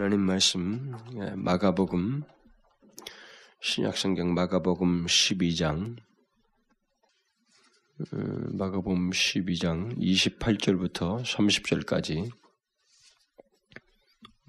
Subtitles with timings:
[0.00, 2.22] 하나님 말씀 예, 마가복음
[3.60, 5.98] 신약성경 마가복음 12장
[8.00, 8.16] 어,
[8.56, 12.30] 마가복음 12장 28절부터 30절까지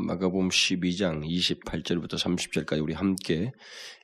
[0.05, 3.51] 마가복음 12장 28절부터 30절까지 우리 함께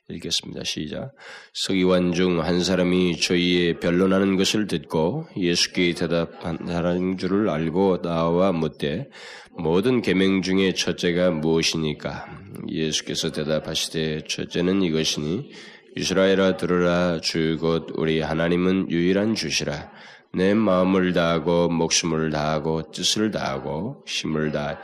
[0.08, 0.64] 읽겠습니다.
[0.64, 1.12] 시작.
[1.52, 9.10] 서기관 중 한 사람이 저희의 변론하는 것을 듣고 예수께 대답하는 줄을 알고 나와 묻되
[9.50, 12.26] 모든 계명 중에 첫째가 무엇이니까?
[12.68, 15.50] 예수께서 대답하시되 첫째는 이것이니
[15.96, 19.90] 이스라엘아 들으라 주 곧 우리 하나님은 유일한 주시라.
[20.32, 24.78] 내 마음을 다하고 목숨을 다하고 뜻을 다하고 힘을 다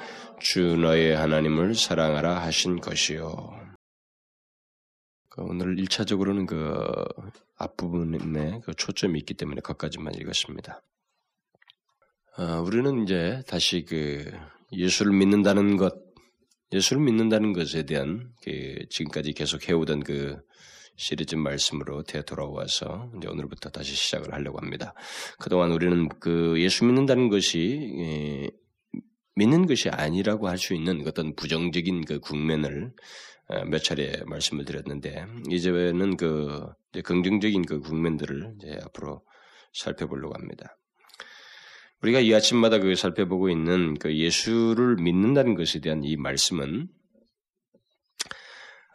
[0.44, 3.24] 주 너의 하나님을 사랑하라 하신 것이요.
[5.30, 6.84] 그 오늘 1차적으로는 그
[7.56, 10.82] 앞부분에 그 초점이 있기 때문에 거기까지만 읽었습니다.
[12.36, 14.30] 어, 우리는 이제 다시 그
[14.70, 15.94] 예수를 믿는다는 것,
[16.72, 20.36] 예수를 믿는다는 것에 대한 그 지금까지 계속 해오던 그
[20.96, 24.92] 시리즈 말씀으로 되돌아와서 이제 오늘부터 다시 시작을 하려고 합니다.
[25.38, 28.50] 그동안 우리는 그 예수 믿는다는 것이 예,
[29.36, 32.92] 믿는 것이 아니라고 할 수 있는 어떤 부정적인 그 국면을
[33.48, 36.66] 어, 몇 차례 말씀을 드렸는데 이제는 그
[37.02, 39.22] 긍정적인 그 국면들을 이제 앞으로
[39.72, 40.78] 살펴보려고 합니다.
[42.02, 46.88] 우리가 이 아침마다 그 살펴보고 있는 그 예수를 믿는다는 것에 대한 이 말씀은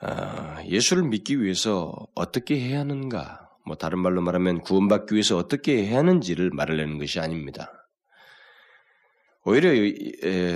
[0.02, 6.00] 아, 예수를 믿기 위해서 어떻게 해야 하는가, 뭐 다른 말로 말하면 구원받기 위해서 어떻게 해야
[6.00, 7.79] 하는지를 말하려는 것이 아닙니다.
[9.46, 9.70] 오히려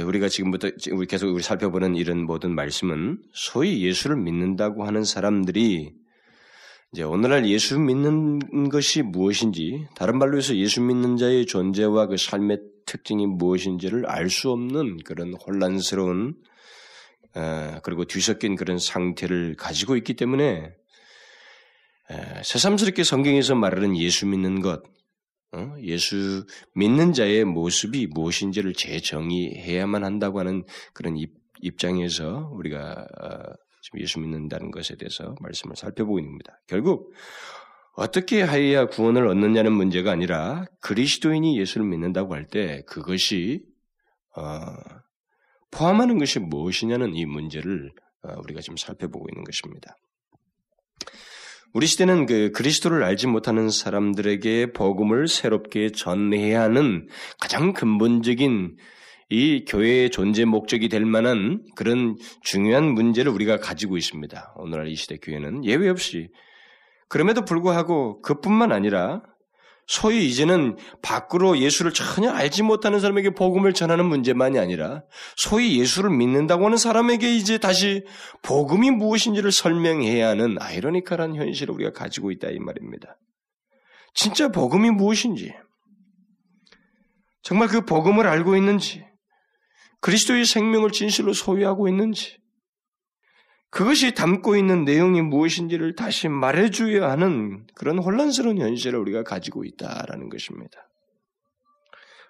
[0.06, 0.70] 우리가 지금부터
[1.08, 5.94] 계속 우리 살펴보는 이런 모든 말씀은 소위 예수를 믿는다고 하는 사람들이
[6.92, 12.59] 이제 오늘날 예수 믿는 것이 무엇인지 다른 말로 해서 예수 믿는 자의 존재와 그 삶의
[12.86, 16.36] 특징이 무엇인지를 알 수 없는 그런 혼란스러운
[17.81, 20.73] 그리고 뒤섞인 그런 상태를 가지고 있기 때문에
[22.44, 25.03] 새삼스럽게 성경에서 말하는 예수 믿는 것 어?
[25.81, 31.31] 예수 믿는 자의 모습이 무엇인지를 재정의해야만 한다고 하는 그런 입,
[31.78, 36.62] 장에서 우리가 어, 지금 예수 믿는다는 것에 대해서 말씀을 살펴보고 있습니다.
[36.68, 37.14] 결국
[37.96, 43.64] 어떻게 하여야 구원을 얻느냐는 문제가 아니라 그리스도인이 예수를 믿는다고 할 때 그것이
[44.35, 44.41] 어,
[45.72, 47.91] 포함하는 것이 무엇이냐는 이 문제를
[48.44, 49.96] 우리가 지금 살펴보고 있는 것입니다.
[51.73, 57.07] 우리 시대는 그 그리스도를 알지 못하는 사람들에게 복음을 새롭게 전해야 하는
[57.41, 58.78] 가장 근본적인
[59.29, 64.53] 이 교회의 존재 목적이 될 만한 그런 중요한 문제를 우리가 가지고 있습니다.
[64.57, 66.29] 오늘날 이 시대 교회는 예외 없이
[67.09, 69.23] 그럼에도 불구하고 그뿐만 아니라
[69.86, 75.04] 소위 이제는 밖으로 예수를 전혀 알지 못하는 사람에게 복음을 전하는 문제만이 아니라
[75.36, 78.04] 소위 예수를 믿는다고 하는 사람에게 이제 다시
[78.44, 83.18] 복음이 무엇인지를 설명해야 하는 아이러니컬한 현실을 우리가 가지고 있다 이 말입니다.
[84.14, 85.54] 진짜 복음이 무엇인지
[87.42, 89.04] 정말 그 복음을 알고 있는지
[90.00, 92.38] 그리스도의 생명을 진실로 소유하고 있는지
[93.73, 100.88] 그것이 담고 있는 내용이 무엇인지를 다시 말해줘야 하는 그런 혼란스러운 현실을 우리가 가지고 있다라는 것입니다.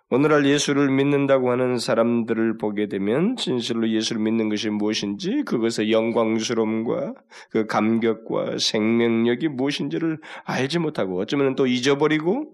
[0.10, 7.14] 오늘날 예수를 믿는다고 하는 사람들을 보게 되면 진실로 예수를 믿는 것이 무엇인지 그것의 영광스러움과
[7.50, 12.54] 그 감격과 생명력이 무엇인지를 알지 못하고 어쩌면 또 잊어버리고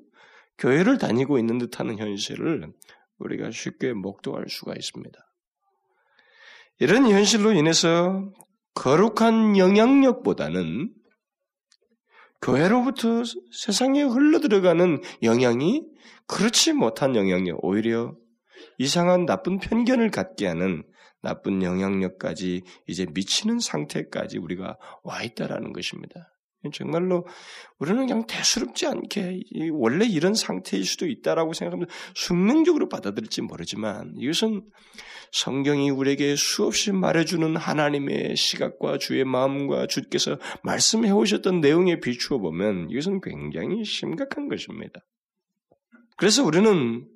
[0.58, 2.72] 교회를 다니고 있는 듯하는 현실을
[3.20, 5.20] 우리가 쉽게 목도할 수가 있습니다.
[6.80, 8.32] 이런 현실로 인해서
[8.74, 10.94] 거룩한 영향력보다는
[12.42, 15.86] 교회로부터 세상에 흘러들어가는 영향이
[16.28, 18.16] 그렇지 못한 영향력, 오히려
[18.78, 20.84] 이상한 나쁜 편견을 갖게 하는
[21.22, 26.32] 나쁜 영향력까지 이제 미치는 상태까지 우리가 와 있다라는 것입니다.
[26.74, 27.26] 정말로
[27.78, 34.64] 우리는 그냥 대수롭지 않게 원래 이런 상태일 수도 있다라고 생각하면 숙명적으로 받아들일지 모르지만 이것은
[35.32, 43.22] 성경이 우리에게 수없이 말해주는 하나님의 시각과 주의 마음과 주께서 말씀해 오셨던 내용에 비추어 보면 이것은
[43.22, 45.02] 굉장히 심각한 것입니다.
[46.18, 47.08] 그래서 우리는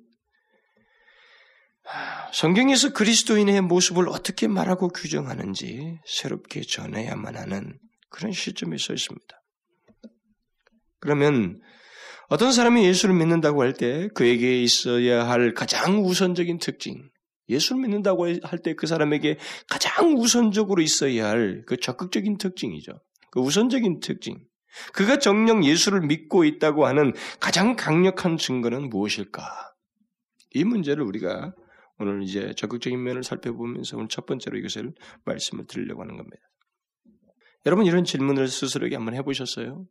[2.32, 7.78] 성경에서 그리스도인의 모습을 어떻게 말하고 규정하는지 새롭게 전해야만 하는
[8.08, 9.43] 그런 시점에 서 있습니다.
[11.04, 11.60] 그러면
[12.28, 17.10] 어떤 사람이 예수를 믿는다고 할 때 그에게 있어야 할 가장 우선적인 특징,
[17.50, 19.36] 예수를 믿는다고 할 때 그 사람에게
[19.68, 22.92] 가장 우선적으로 있어야 할 그 적극적인 특징이죠.
[23.30, 24.38] 그 우선적인 특징.
[24.94, 29.42] 그가 정령 예수를 믿고 있다고 하는 가장 강력한 증거는 무엇일까?
[30.52, 31.52] 이 문제를 우리가
[31.98, 34.94] 오늘 이제 적극적인 면을 살펴보면서 오늘 첫 번째로 이것을
[35.26, 36.42] 말씀을 드리려고 하는 겁니다.
[37.66, 39.84] 여러분 이런 질문을 스스로에게 한번 해보셨어요?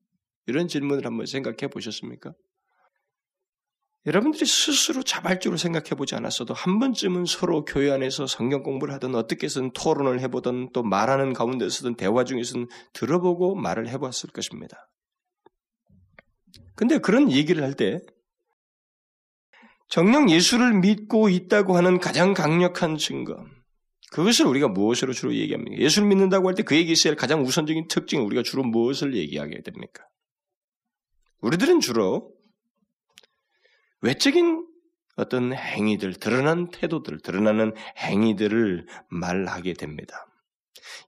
[0.48, 2.34] 이런 질문을 한번 생각해 보셨습니까?
[4.06, 9.48] 여러분들이 스스로 자발적으로 생각해 보지 않았어도 한 번쯤은 서로 교회 안에서 성경 공부를 하든 어떻게
[9.48, 14.90] 든 토론을 해보든 또 말하는 가운데서든 대화 중에서는 들어보고 말을 해봤을 것입니다.
[16.76, 18.02] 근데 그런 얘기를 할 때
[19.88, 23.38] 정녕 예수를 믿고 있다고 하는 가장 강력한 증거,
[24.12, 25.78] 그것을 우리가 무엇으로 주로 얘기합니까?
[25.78, 30.04] 예수를 믿는다고 할 때 그에게 있어야 할 가장 우선적인 특징은 우리가 주로 무엇을 얘기하게 됩니까?
[31.44, 32.32] 우리들은 주로
[34.02, 34.66] 외적인
[35.16, 40.26] 어떤 행위들, 드러난 태도들, 드러나는 행위들을 말하게 됩니다.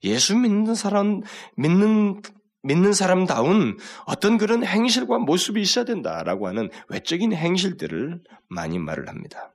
[0.04, 1.22] 예수 믿는 사람,
[1.58, 2.22] 믿는,
[2.64, 9.54] 믿는 사람다운 어떤 그런 행실과 모습이 있어야 된다라고 하는 외적인 행실들을 많이 말을 합니다.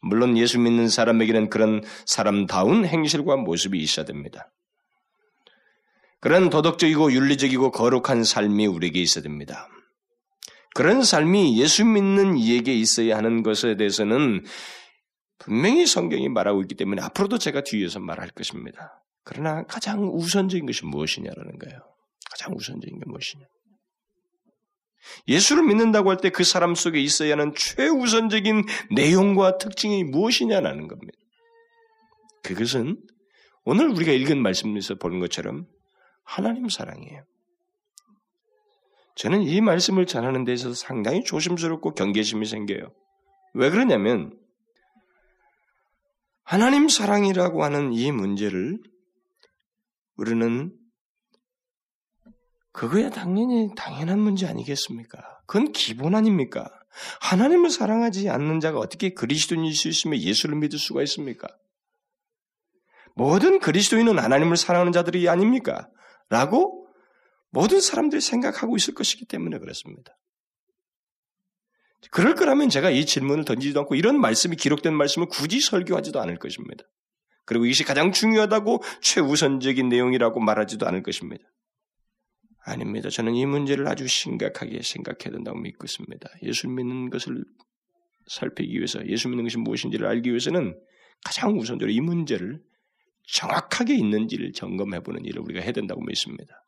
[0.00, 4.50] 물론 예수 믿는 사람에게는 그런 사람다운 행실과 모습이 있어야 됩니다.
[6.20, 9.68] 그런 도덕적이고 윤리적이고 거룩한 삶이 우리에게 있어야 됩니다.
[10.76, 14.44] 그런 삶이 예수 믿는 이에게 있어야 하는 것에 대해서는
[15.38, 19.02] 분명히 성경이 말하고 있기 때문에 앞으로도 제가 뒤에서 말할 것입니다.
[19.24, 21.78] 그러나 가장 우선적인 것이 무엇이냐라는 거예요.
[22.30, 23.44] 가장 우선적인 게 무엇이냐.
[25.28, 28.64] 예수를 믿는다고 할 때 그 사람 속에 있어야 하는 최우선적인
[28.94, 31.18] 내용과 특징이 무엇이냐라는 겁니다.
[32.42, 33.00] 그것은
[33.64, 35.66] 오늘 우리가 읽은 말씀에서 보는 것처럼
[36.22, 37.24] 하나님 사랑이에요.
[39.16, 42.92] 저는 이 말씀을 전하는 데 있어서 상당히 조심스럽고 경계심이 생겨요.
[43.54, 44.38] 왜 그러냐면
[46.44, 48.78] 하나님 사랑이라고 하는 이 문제를
[50.16, 50.72] 우리는
[52.72, 55.18] 그거야 당연히 당연한 문제 아니겠습니까?
[55.46, 56.70] 그건 기본 아닙니까?
[57.22, 61.48] 하나님을 사랑하지 않는 자가 어떻게 그리스도인일 수 있으며 예수를 믿을 수가 있습니까?
[63.14, 65.88] 모든 그리스도인은 하나님을 사랑하는 자들이 아닙니까?
[66.28, 66.85] 라고
[67.56, 70.14] 모든 사람들이 생각하고 있을 것이기 때문에 그렇습니다.
[72.10, 76.84] 그럴 거라면 제가 이 질문을 던지지도 않고 이런 말씀이 기록된 말씀을 굳이 설교하지도 않을 것입니다.
[77.46, 81.44] 그리고 이것이 가장 중요하다고 최우선적인 내용이라고 말하지도 않을 것입니다.
[82.60, 83.08] 아닙니다.
[83.08, 86.28] 저는 이 문제를 아주 심각하게 생각해야 된다고 믿고 있습니다.
[86.42, 87.42] 예수 믿는 것을
[88.26, 90.78] 살피기 위해서, 예수 믿는 것이 무엇인지를 알기 위해서는
[91.24, 92.60] 가장 우선적으로 이 문제를
[93.28, 96.65] 정확하게 있는지를 점검해 보는 일을 우리가 해야 된다고 믿습니다.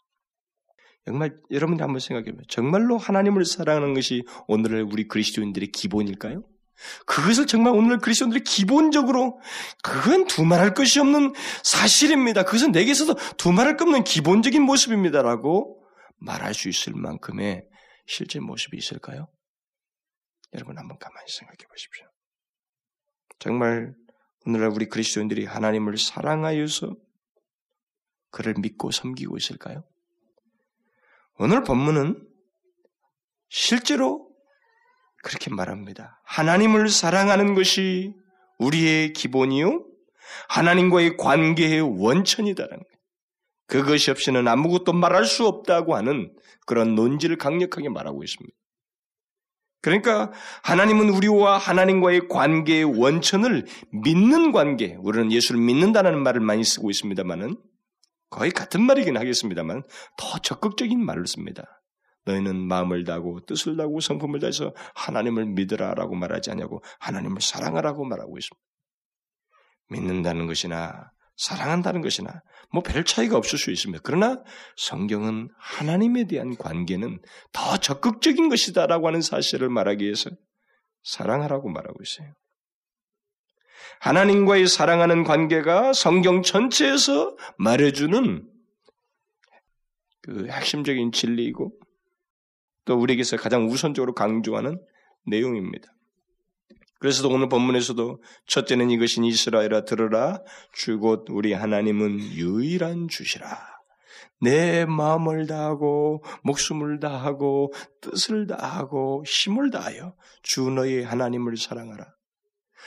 [1.08, 6.44] 정말 여러분들 한번 생각해 보면 정말로 하나님을 사랑하는 것이 오늘의 우리 그리스도인들의 기본일까요?
[7.06, 9.40] 그것을 정말 오늘 그리스도인들이 기본적으로
[9.82, 11.32] 그건 두말할 것이 없는
[11.64, 12.42] 사실입니다.
[12.42, 15.82] 그것은 내게서도 두말할 것 없는 기본적인 모습입니다라고
[16.18, 17.64] 말할 수 있을 만큼의
[18.06, 19.28] 실제 모습이 있을까요?
[20.52, 22.04] 여러분 한번 가만히 생각해 보십시오.
[23.38, 23.94] 정말
[24.44, 26.94] 오늘날 우리 그리스도인들이 하나님을 사랑하여서
[28.30, 29.84] 그를 믿고 섬기고 있을까요?
[31.38, 32.20] 오늘 본문은
[33.48, 34.28] 실제로
[35.22, 36.20] 그렇게 말합니다.
[36.24, 38.12] 하나님을 사랑하는 것이
[38.58, 39.84] 우리의 기본이요.
[40.48, 42.98] 하나님과의 관계의 원천이다라는 거예요.
[43.66, 46.34] 그것이 없이는 아무것도 말할 수 없다고 하는
[46.66, 48.54] 그런 논지를 강력하게 말하고 있습니다.
[49.80, 50.32] 그러니까
[50.64, 57.56] 하나님은 우리와 하나님과의 관계의 원천을 믿는 관계, 우리는 예수를 믿는다는 말을 많이 쓰고 있습니다만은
[58.30, 59.82] 거의 같은 말이긴 하겠습니다만
[60.16, 61.64] 더 적극적인 말을 씁니다.
[62.24, 68.62] 너희는 마음을 다하고 뜻을 다하고 성품을 다해서 하나님을 믿으라라고 말하지 않냐고 하나님을 사랑하라고 말하고 있습니다.
[69.90, 72.42] 믿는다는 것이나 사랑한다는 것이나
[72.72, 74.02] 뭐 별 차이가 없을 수 있습니다.
[74.04, 74.42] 그러나
[74.76, 77.20] 성경은 하나님에 대한 관계는
[77.52, 80.28] 더 적극적인 것이다라고 하는 사실을 말하기 위해서
[81.04, 82.34] 사랑하라고 말하고 있어요.
[84.00, 88.48] 하나님과의 사랑하는 관계가 성경 전체에서 말해주는
[90.22, 91.72] 그 핵심적인 진리이고
[92.84, 94.80] 또 우리에게서 가장 우선적으로 강조하는
[95.26, 95.88] 내용입니다.
[97.00, 100.42] 그래서 오늘 본문에서도 첫째는 이것이 이스라엘아 들으라
[100.72, 103.46] 주 곧 우리 하나님은 유일한 주시라.
[104.40, 112.04] 내 마음을 다하고 목숨을 다하고 뜻을 다하고 힘을 다하여 주 너의 하나님을 사랑하라.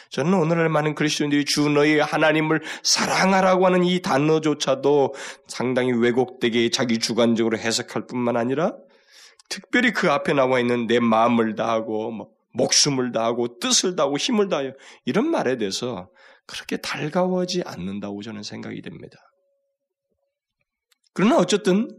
[0.09, 5.13] 저는 오늘날 많은 그리스도인들이 주 너희 하나님을 사랑하라고 하는 이 단어조차도
[5.47, 8.75] 상당히 왜곡되게 자기 주관적으로 해석할 뿐만 아니라
[9.49, 14.73] 특별히 그 앞에 나와 있는 내 마음을 다하고 뭐 목숨을 다하고 뜻을 다하고 힘을 다하여
[15.05, 16.09] 이런 말에 대해서
[16.45, 19.17] 그렇게 달가워하지 않는다고 저는 생각이 됩니다.
[21.13, 21.89] 그러나 어쨌든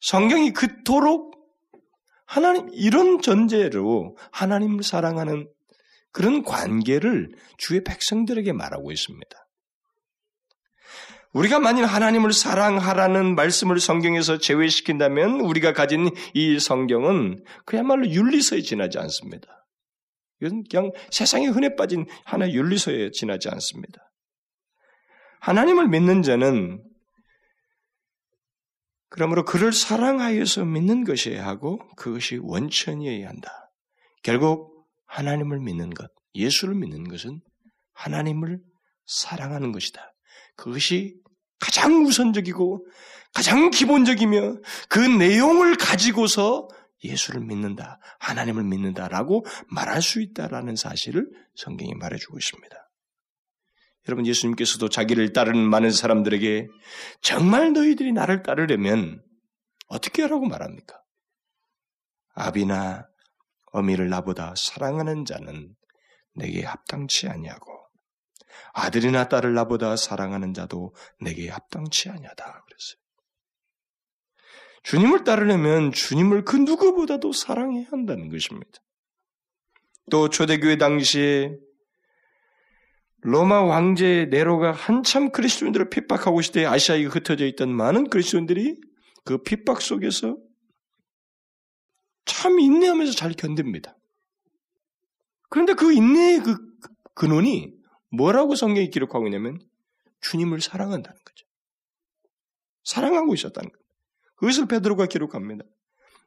[0.00, 1.28] 성경이 그토록
[2.26, 5.48] 하나님 이런 전제로 하나님을 사랑하는
[6.12, 9.48] 그런 관계를 주의 백성들에게 말하고 있습니다.
[11.32, 19.66] 우리가 만일 하나님을 사랑하라는 말씀을 성경에서 제외시킨다면 우리가 가진 이 성경은 그야말로 윤리서에 지나지 않습니다.
[20.40, 24.10] 이건 그냥 세상에 흔해 빠진 하나의 윤리서에 지나지 않습니다.
[25.40, 26.82] 하나님을 믿는 자는
[29.10, 33.70] 그러므로 그를 사랑하여서 믿는 것이어야 하고 그것이 원천이어야 한다.
[34.22, 34.67] 결국
[35.08, 37.40] 하나님을 믿는 것, 예수를 믿는 것은
[37.94, 38.60] 하나님을
[39.06, 40.14] 사랑하는 것이다.
[40.56, 41.16] 그것이
[41.58, 42.86] 가장 우선적이고
[43.34, 44.56] 가장 기본적이며
[44.88, 46.68] 그 내용을 가지고서
[47.02, 52.76] 예수를 믿는다, 하나님을 믿는다라고 말할 수 있다라는 사실을 성경이 말해주고 있습니다.
[54.08, 56.66] 여러분 예수님께서도 자기를 따르는 많은 사람들에게
[57.20, 59.22] 정말 너희들이 나를 따르려면
[59.86, 60.98] 어떻게 하라고 말합니까?
[62.34, 63.06] 아비나
[63.72, 65.74] 어미를 나보다 사랑하는 자는
[66.34, 67.66] 내게 합당치 아니하고
[68.72, 72.98] 아들이나 딸을 나보다 사랑하는 자도 내게 합당치 아니하다 그랬어요.
[74.84, 78.70] 주님을 따르려면 주님을 그 누구보다도 사랑해야 한다는 것입니다.
[80.10, 81.56] 또 초대교회 당시에
[83.20, 88.80] 로마 황제 네로가 한참 그리스도인들을 핍박하고 있을 때 아시아에 흩어져 있던 많은 그리스도인들이
[89.24, 90.36] 그 핍박 속에서
[92.28, 93.96] 참 인내하면서 잘 견딥니다.
[95.48, 96.56] 그런데 그 인내의 그
[97.14, 97.72] 근원이
[98.10, 99.58] 뭐라고 성경이 기록하고 있냐면
[100.20, 101.46] 주님을 사랑한다는 거죠.
[102.84, 103.78] 사랑하고 있었다는 것.
[104.36, 105.64] 그것을 베드로가 기록합니다.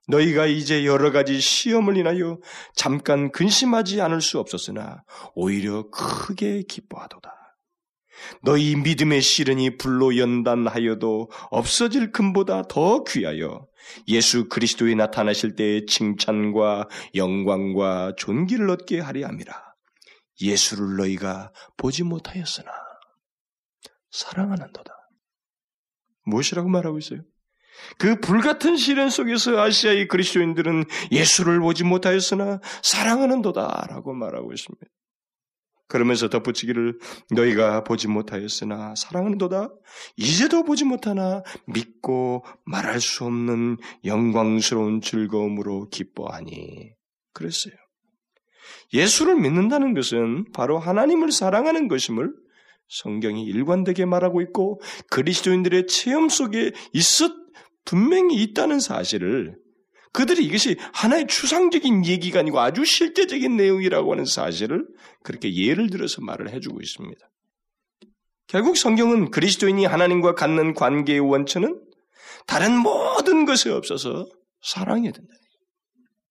[0.08, 2.40] 너희가 이제 여러 가지 시험을 인하여
[2.76, 5.04] 잠깐 근심하지 않을 수 없었으나
[5.36, 7.41] 오히려 크게 기뻐하도다.
[8.44, 13.68] 너희 믿음의 시련이 불로 연단하여도 없어질 금보다 더 귀하여
[14.08, 19.54] 예수 그리스도에 나타나실 때의 칭찬과 영광과 존귀를 얻게 하리 함이라.
[20.42, 22.70] 예수를 너희가 보지 못하였으나
[24.12, 24.92] 사랑하는도다.
[26.26, 27.22] 무엇이라고 말하고 있어요?
[27.98, 34.86] 그 불같은 시련 속에서 아시아의 그리스도인들은 예수를 보지 못하였으나 사랑하는도다라고 말하고 있습니다.
[35.92, 37.00] 그러면서 덧붙이기를
[37.32, 39.68] 너희가 보지 못하였으나 사랑하는도다
[40.16, 46.92] 이제도 보지 못하나 믿고 말할 수 없는 영광스러운 즐거움으로 기뻐하니
[47.34, 47.74] 그랬어요.
[48.94, 52.34] 예수를 믿는다는 것은 바로 하나님을 사랑하는 것임을
[52.88, 54.80] 성경이 일관되게 말하고 있고
[55.10, 57.34] 그리스도인들의 체험 속에 있었
[57.84, 59.58] 분명히 있다는 사실을
[60.14, 64.86] 그들이 이것이 하나의 추상적인 얘기가 아니고 아주 실제적인 내용이라고 하는 사실을
[65.24, 67.30] 그렇게 예를 들어서 말을 해주고 있습니다.
[68.48, 71.82] 결국 성경은 그리스도인이 하나님과 갖는 관계의 원천은
[72.48, 74.28] 다른 모든 것에 없어서
[74.62, 75.34] 사랑해야 된다.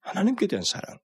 [0.01, 0.99] 하나님께 대한 사랑.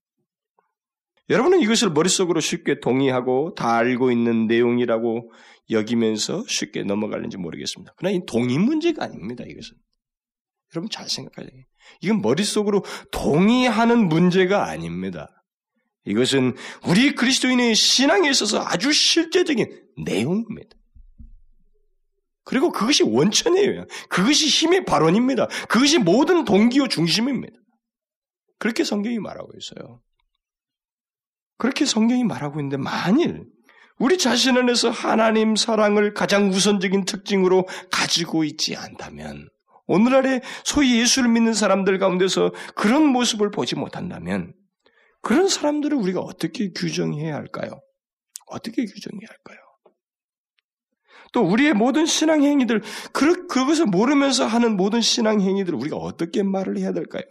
[1.28, 5.32] 여러분은 이것을 머릿속으로 쉽게 동의하고 다 알고 있는 내용이라고
[5.70, 7.94] 여기면서 쉽게 넘어갈는지 모르겠습니다.
[7.96, 9.76] 그러나 이 동의 문제가 아닙니다, 이것은.
[10.74, 11.64] 여러분 잘 생각해야 돼요.
[12.00, 15.28] 이건 머릿속으로 동의하는 문제가 아닙니다.
[16.04, 16.54] 이것은
[16.86, 19.66] 우리 그리스도인의 신앙에 있어서 아주 실제적인
[20.04, 20.76] 내용입니다.
[22.44, 23.86] 그리고 그것이 원천이에요.
[24.08, 25.48] 그것이 힘의 발원입니다.
[25.68, 27.58] 그것이 모든 동기요 중심입니다.
[28.58, 30.00] 그렇게 성경이 말하고 있어요.
[31.58, 33.44] 그렇게 성경이 말하고 있는데 만일
[33.98, 39.48] 우리 자신 안에서 하나님 사랑을 가장 우선적인 특징으로 가지고 있지 않다면
[39.86, 44.52] 오늘날에 소위 예수를 믿는 사람들 가운데서 그런 모습을 보지 못한다면
[45.22, 47.80] 그런 사람들을 우리가 어떻게 규정해야 할까요?
[48.46, 49.58] 어떻게 규정해야 할까요?
[51.32, 56.78] 또 우리의 모든 신앙 행위들, 그, 그것을 모르면서 하는 모든 신앙 행위들을 우리가 어떻게 말을
[56.78, 57.24] 해야 될까요?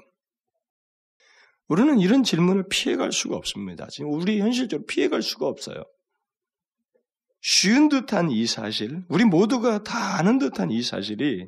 [1.68, 3.88] 우리는 이런 질문을 피해갈 수가 없습니다.
[3.90, 5.84] 지금 우리 현실적으로 피해갈 수가 없어요.
[7.42, 11.48] 쉬운 듯한 이 사실, 우리 모두가 다 아는 듯한 이 사실이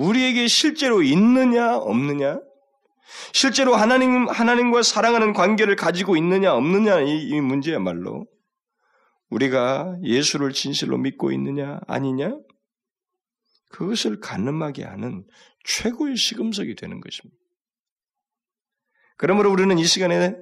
[0.00, 2.40] 우리에게 실제로 있느냐 없느냐?
[3.32, 8.26] 실제로 하나님 하나님과 사랑하는 관계를 가지고 있느냐 없느냐 이, 이 문제야말로
[9.28, 12.32] 우리가 예수를 진실로 믿고 있느냐 아니냐
[13.68, 15.24] 그것을 가늠하게 하는
[15.64, 17.36] 최고의 시금석이 되는 것입니다.
[19.16, 20.34] 그러므로 우리는 이 시간에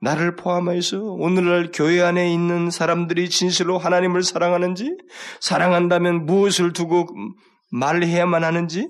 [0.00, 4.96] 나를 포함해서 오늘날 교회 안에 있는 사람들이 진실로 하나님을 사랑하는지,
[5.40, 7.06] 사랑한다면 무엇을 두고
[7.70, 8.88] 말해야만 하는지,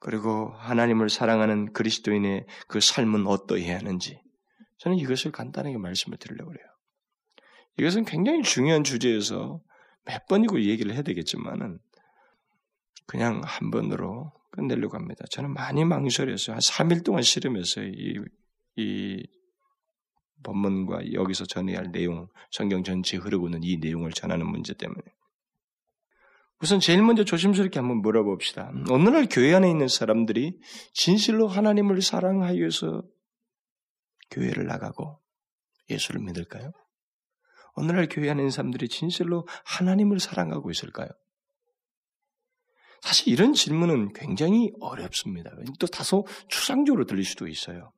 [0.00, 4.20] 그리고 하나님을 사랑하는 그리스도인의 그 삶은 어떠해야 하는지
[4.78, 6.66] 저는 이것을 간단하게 말씀을 드리려고 그래요.
[7.78, 9.60] 이것은 굉장히 중요한 주제에서
[10.06, 11.78] 몇 번이고 얘기를 해야 되겠지만은
[13.06, 15.24] 그냥 한 번으로 끝내려고 합니다.
[15.30, 16.54] 저는 많이 망설였어요.
[16.54, 17.86] 한 3일 동안 실험했어요.
[17.88, 18.18] 이,
[18.76, 19.26] 이
[20.42, 25.02] 본문과 여기서 전해야 할 내용, 성경 전체에 흐르고 있는 이 내용을 전하는 문제 때문에.
[26.62, 28.70] 우선 제일 먼저 조심스럽게 한번 물어봅시다.
[28.90, 30.58] 오늘날 교회 안에 있는 사람들이
[30.92, 33.02] 진실로 하나님을 사랑하여서
[34.30, 35.18] 교회를 나가고
[35.88, 36.72] 예수를 믿을까요?
[37.76, 41.08] 오늘날 교회 안에 있는 사람들이 진실로 하나님을 사랑하고 있을까요?
[43.00, 45.50] 사실 이런 질문은 굉장히 어렵습니다.
[45.78, 47.92] 또 다소 추상적으로 들릴 수도 있어요.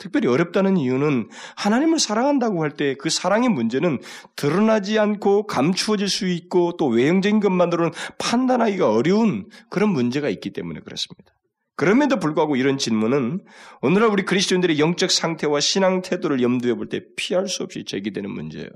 [0.00, 4.00] 특별히 어렵다는 이유는 하나님을 사랑한다고 할 때 그 사랑의 문제는
[4.34, 11.32] 드러나지 않고 감추어질 수 있고 또 외형적인 것만으로는 판단하기가 어려운 그런 문제가 있기 때문에 그렇습니다.
[11.76, 13.44] 그럼에도 불구하고 이런 질문은
[13.82, 18.68] 오늘날 우리 그리스도인들의 영적 상태와 신앙 태도를 염두에 볼 때 피할 수 없이 제기되는 문제예요.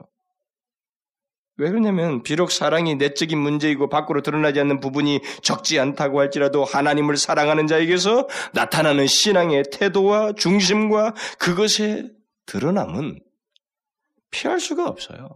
[1.57, 7.69] 왜 그러냐면 비록 사랑이 내적인 문제이고 밖으로 드러나지 않는 부분이 적지 않다고 할지라도 하나님을 사랑하는
[7.69, 12.11] 자에게서 나타나는 신앙의 태도와 중심과 그것의
[12.47, 13.21] 드러남은
[14.31, 15.29] 피할 수가 없어요.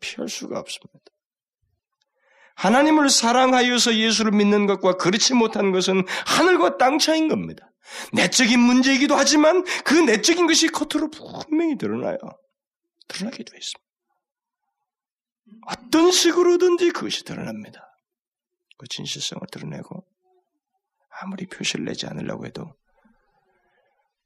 [0.00, 1.00] 피할 수가 없습니다.
[2.56, 7.70] 하나님을 사랑하여서 예수를 믿는 것과 그렇지 못한 것은 하늘과 땅 차이인 겁니다.
[8.12, 12.16] 내적인 문제이기도 하지만 그 내적인 것이 겉으로 분명히 드러나요.
[13.08, 13.93] 드러나게 되어 있습니다.
[15.66, 17.80] 어떤 식으로든지 그것이 드러납니다.
[18.78, 20.06] 그 진실성을 드러내고
[21.20, 22.74] 아무리 표시를 내지 않으려고 해도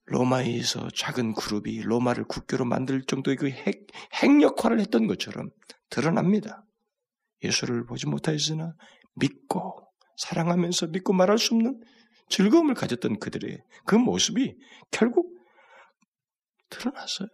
[0.06, 5.50] 로마에서 작은 그룹이 로마를 국교로 만들 정도의 그 핵, 핵 역할을 했던 것처럼
[5.90, 6.64] 드러납니다.
[7.44, 8.74] 예수를 보지 못하였으나
[9.16, 11.80] 믿고 사랑하면서 믿고 말할 수 없는
[12.30, 14.56] 즐거움을 가졌던 그들의 그 모습이
[14.90, 15.38] 결국
[16.70, 17.28] 드러났어요.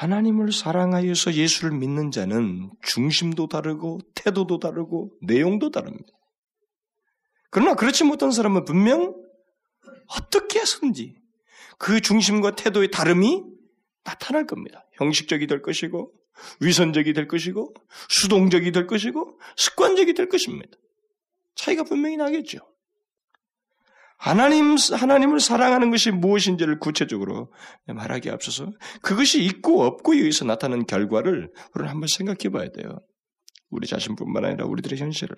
[0.00, 6.08] 하나님을 사랑하여서 예수를 믿는 자는 중심도 다르고 태도도 다르고 내용도 다릅니다.
[7.50, 9.14] 그러나 그렇지 못한 사람은 분명
[10.06, 11.16] 어떻게 해서든지
[11.76, 13.44] 그 중심과 태도의 다름이
[14.02, 14.88] 나타날 겁니다.
[14.94, 16.14] 형식적이 될 것이고
[16.60, 17.74] 위선적이 될 것이고
[18.08, 20.78] 수동적이 될 것이고 습관적이 될 것입니다.
[21.56, 22.60] 차이가 분명히 나겠죠.
[24.20, 27.50] 하나님, 하나님을 사랑하는 것이 무엇인지를 구체적으로
[27.86, 32.98] 말하기 앞서서 그것이 있고 없고에 의해서 나타나는 결과를 우리는 한번 생각해 봐야 돼요.
[33.70, 35.34] 우리 자신뿐만 아니라 우리들의 현실을.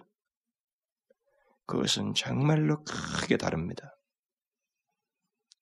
[1.67, 3.95] 그것은 정말로 크게 다릅니다.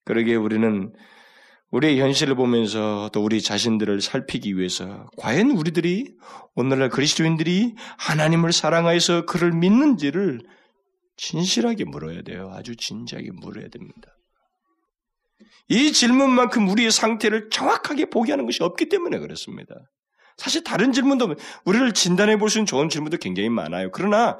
[0.06, 0.90] 그러기에 우리는
[1.72, 6.16] 우리의 현실을 보면서 또 우리 자신들을 살피기 위해서 과연 우리들이
[6.54, 10.40] 오늘날 그리스도인들이 하나님을 사랑하여서 그를 믿는지를
[11.20, 12.50] 진실하게 물어야 돼요.
[12.54, 14.16] 아주 진지하게 물어야 됩니다.
[15.68, 19.74] 이 질문만큼 우리의 상태를 정확하게 보게 하는 것이 없기 때문에 그렇습니다.
[20.38, 21.34] 사실 다른 질문도
[21.66, 23.90] 우리를 진단해 볼 수 있는 좋은 질문도 굉장히 많아요.
[23.92, 24.38] 그러나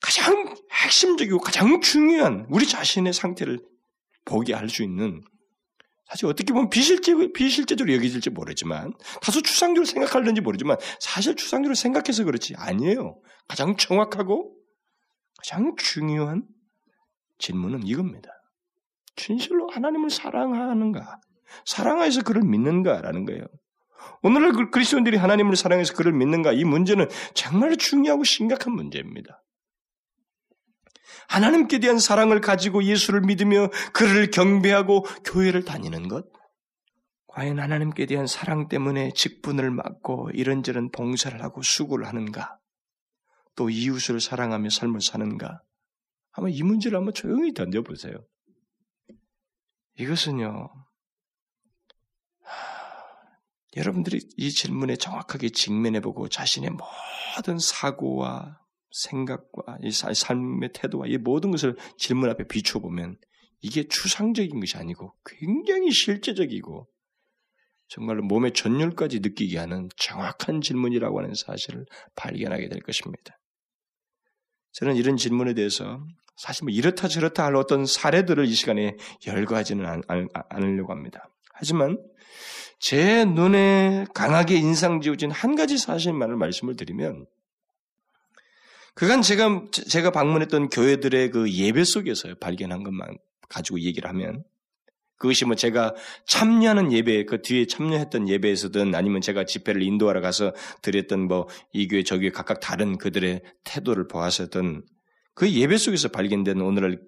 [0.00, 3.60] 가장 핵심적이고 가장 중요한 우리 자신의 상태를
[4.24, 5.22] 보게 할 수 있는
[6.08, 12.54] 사실 어떻게 보면 비실제, 비실제적으로 여겨질지 모르지만 다소 추상적으로 생각하는지 모르지만 사실 추상적으로 생각해서 그렇지
[12.56, 13.20] 아니에요.
[13.48, 14.61] 가장 정확하고
[15.42, 16.44] 가장 중요한
[17.38, 18.30] 질문은 이겁니다.
[19.16, 21.20] 진실로 하나님을 사랑하는가?
[21.66, 23.44] 사랑해서 그를 믿는가라는 거예요.
[24.22, 26.52] 오늘날 그 그리스도인들이 하나님을 사랑해서 그를 믿는가?
[26.52, 29.42] 이 문제는 정말 중요하고 심각한 문제입니다.
[31.28, 36.26] 하나님께 대한 사랑을 가지고 예수를 믿으며 그를 경배하고 교회를 다니는 것?
[37.26, 42.58] 과연 하나님께 대한 사랑 때문에 직분을 맡고 이런저런 봉사를 하고 수고를 하는가?
[43.54, 45.62] 또 이웃을 사랑하며 삶을 사는가?
[46.30, 48.14] 한번 이 문제를 한번 조용히 던져보세요.
[49.98, 50.70] 이것은요,
[53.76, 58.58] 여러분들이 이 질문에 정확하게 직면해보고 자신의 모든 사고와
[58.90, 63.16] 생각과 이 삶의 태도와 이 모든 것을 질문 앞에 비춰보면
[63.60, 66.88] 이게 추상적인 것이 아니고 굉장히 실제적이고
[67.88, 73.38] 정말로 몸의 전율까지 느끼게 하는 정확한 질문이라고 하는 사실을 발견하게 될 것입니다.
[74.72, 76.00] 저는 이런 질문에 대해서
[76.36, 80.02] 사실 뭐 이렇다 저렇다 할 어떤 사례들을 이 시간에 열거하지는 않,
[80.48, 81.28] 않으려고 합니다.
[81.52, 81.98] 하지만
[82.78, 87.26] 제 눈에 강하게 인상 지어진 한 가지 사실만을 말씀을 드리면
[88.94, 93.16] 그간 제가 제가 방문했던 교회들의 그 예배 속에서 발견한 것만
[93.48, 94.44] 가지고 얘기를 하면
[95.22, 95.94] 그것이 뭐 제가
[96.26, 102.02] 참여하는 예배, 그 뒤에 참여했던 예배에서든 아니면 제가 집회를 인도하러 가서 드렸던 뭐 이 교회
[102.02, 104.84] 저 교회 각각 다른 그들의 태도를 보았었던
[105.34, 107.00] 그 예배 속에서 발견된 오늘날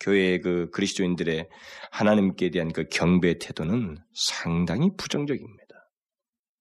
[0.00, 1.48] 교회의 그 그리스도인들의
[1.90, 5.88] 하나님께 대한 그 경배 태도는 상당히 부정적입니다.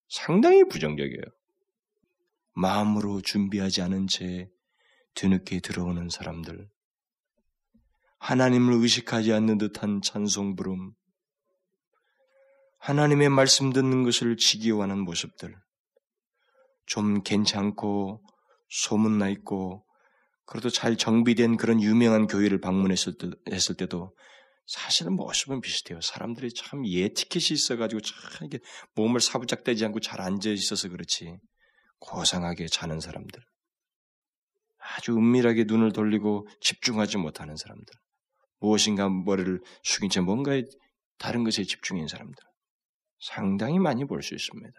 [0.07, 1.23] 상당히 부정적이에요.
[2.53, 4.47] 마음으로 준비하지 않은 채
[5.15, 6.69] 뒤늦게 들어오는 사람들,
[8.19, 10.93] 하나님을 의식하지 않는 듯한 찬송 부름,
[12.81, 15.55] 하나님의 말씀 듣는 것을 지기워하는 모습들,
[16.87, 18.23] 좀 괜찮고
[18.69, 19.85] 소문나 있고
[20.45, 24.15] 그래도 잘 정비된 그런 유명한 교회를 방문했을 때, 했을 때도
[24.65, 26.01] 사실은 모습은 비슷해요.
[26.01, 28.57] 사람들이 참 예티켓이 있어가지고 참 이게
[28.95, 31.37] 몸을 사부작대지 않고 잘 앉아 있어서 그렇지
[31.99, 33.43] 고상하게 자는 사람들,
[34.79, 37.93] 아주 은밀하게 눈을 돌리고 집중하지 못하는 사람들,
[38.59, 40.63] 무엇인가 머리를 숙인 채 뭔가에
[41.19, 42.43] 다른 것에 집중인 사람들
[43.21, 44.73] 상당히 많이 볼 수 있습니다.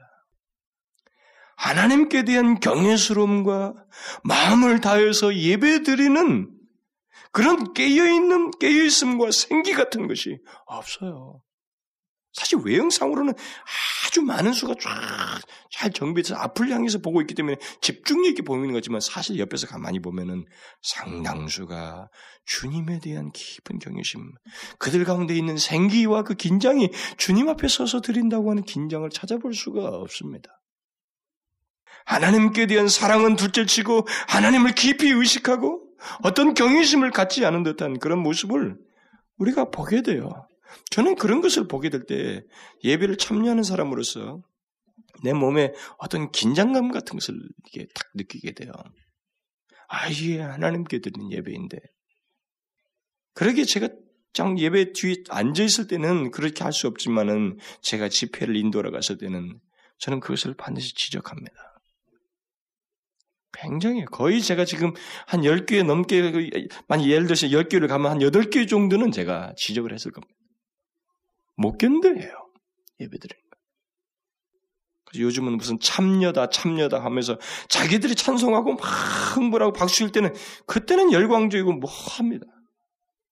[1.57, 3.75] 하나님께 대한 경외스러움과
[4.25, 6.51] 마음을 다해서 예배드리는
[7.31, 11.43] 그런 깨어있는, 깨어있음과 생기 같은 것이 없어요.
[12.33, 13.35] 사실 외형상으로는
[14.07, 15.41] 아주 많은 수가 쫙
[15.73, 20.45] 잘 정비해서 앞을 향해서 보고 있기 때문에 집중력 있게 보이는 거지만 사실 옆에서 가만히 보면은
[20.83, 22.09] 상당수가
[22.45, 24.33] 주님에 대한 깊은 경외심,
[24.79, 30.61] 그들 가운데 있는 생기와 그 긴장이 주님 앞에 서서 드린다고 하는 긴장을 찾아볼 수가 없습니다.
[32.05, 35.83] 하나님께 대한 사랑은 둘째치고 하나님을 깊이 의식하고
[36.23, 38.77] 어떤 경외심을 갖지 않은 듯한 그런 모습을
[39.39, 40.47] 우리가 보게 돼요.
[40.91, 42.43] 저는 그런 것을 보게 될 때
[42.85, 44.43] 예배를 참여하는 사람으로서
[45.23, 47.35] 내 몸에 어떤 긴장감 같은 것을
[47.67, 48.73] 이게 딱 느끼게 돼요.
[49.89, 51.79] 아, 이게 하나님께 드리는 예배인데.
[53.35, 53.89] 그러게 제가
[54.33, 59.61] 장 예배 뒤에 앉아 있을 때는 그렇게 할 수 없지만은 제가 집회를 인도하러 갔을 때는
[59.99, 61.53] 저는 그것을 반드시 지적합니다.
[63.53, 64.95] 굉장히 거의 제가 지금
[65.27, 70.35] 한 10개 넘게 만약 예를 들어서 10개를 가면 한 8개 정도는 제가 지적을 했을 겁니다.
[71.57, 72.53] 못 견뎌해요.
[73.01, 73.57] 예배드리는 거.
[75.05, 77.39] 그래서 요즘은 무슨 참여다 참여다 하면서
[77.69, 80.35] 자기들이 찬송하고 막 흥분하고 박수칠 때는
[80.67, 82.47] 그때는 열광적이고 뭐 합니다.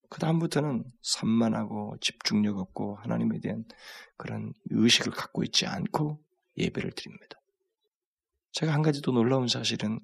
[0.09, 3.63] 그 다음부터는 산만하고 집중력 없고 하나님에 대한
[4.17, 6.19] 그런 의식을 갖고 있지 않고
[6.57, 7.39] 예배를 드립니다.
[8.51, 9.99] 제가 한 가지 또 놀라운 사실은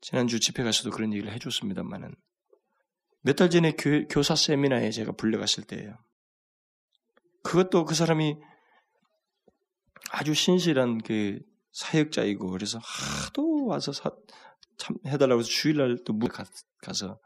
[0.00, 2.14] 지난주 집회 가서도 그런 얘기를 해줬습니다만은
[3.20, 5.96] 몇 달 전에 교, 교사 세미나에 제가 불려갔을 때예요.
[7.42, 8.36] 그것도 그 사람이
[10.10, 11.40] 아주 신실한 그
[11.72, 14.10] 사역자이고 그래서 하도 와서 사,
[14.78, 16.18] 참 해달라고 해서 주일날 또
[16.82, 17.18] 가서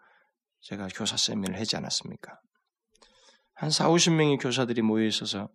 [0.61, 2.41] 제가 교사 세미나를 하지 않았습니까?
[3.55, 5.49] 한 4, 50명의 교사들이 모여 있어서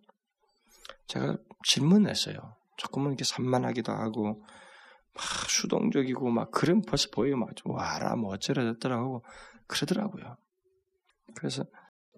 [1.06, 2.56] 제가 질문했어요.
[2.76, 4.44] 조금은 이렇게 산만하기도 하고
[5.14, 7.36] 막 수동적이고 막 그런 벌써 보여요.
[7.36, 9.24] 막 와라 뭐 어쩌라 저쩌라 하고
[9.66, 10.36] 그러더라고요.
[11.36, 11.64] 그래서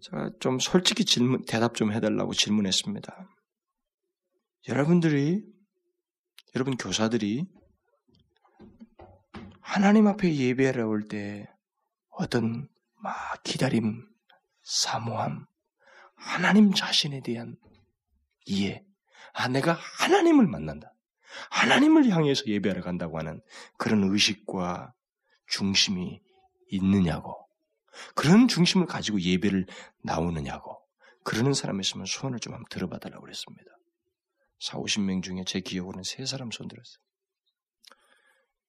[0.05, 3.27] 제가 좀 솔직히 질문 대답 좀 해달라고 질문했습니다.
[4.69, 5.43] 여러분들이
[6.55, 7.47] 여러분 교사들이
[9.61, 11.49] 하나님 앞에 예배하러 올 때
[12.11, 12.69] 어떤
[13.03, 14.07] 막 기다림,
[14.63, 15.47] 사모함,
[16.15, 17.57] 하나님 자신에 대한
[18.45, 18.85] 이해,
[19.33, 20.93] 아 내가 하나님을 만난다.
[21.51, 23.41] 하나님을 향해서 예배하러 간다고 하는
[23.79, 24.93] 그런 의식과
[25.47, 26.21] 중심이
[26.69, 27.44] 있느냐고.
[28.15, 29.67] 그런 중심을 가지고 예배를
[30.03, 30.81] 나오느냐고.
[31.25, 33.65] 그러는 사람이 있으면 소원을 좀 한번 들어봐 달라고 그랬습니다.
[34.61, 36.99] 4, 50명 중에 제 기억으로는 세 사람 손 들었어요.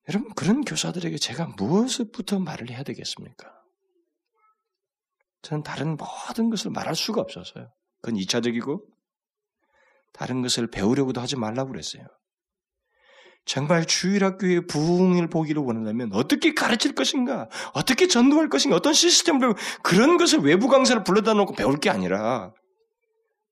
[0.09, 3.51] 여러분, 그런 교사들에게 제가 무엇부터 말을 해야 되겠습니까?
[5.41, 7.71] 저는 다른 모든 것을 말할 수가 없어서요.
[8.01, 8.83] 그건 2차적이고,
[10.13, 12.05] 다른 것을 배우려고도 하지 말라고 그랬어요.
[13.45, 19.53] 정말 주일학교의 부흥을 보기를 원한다면 어떻게 가르칠 것인가, 어떻게 전도할 것인가, 어떤 시스템으로
[19.83, 22.53] 그런 것을 외부 강사를 불러다 놓고 배울 게 아니라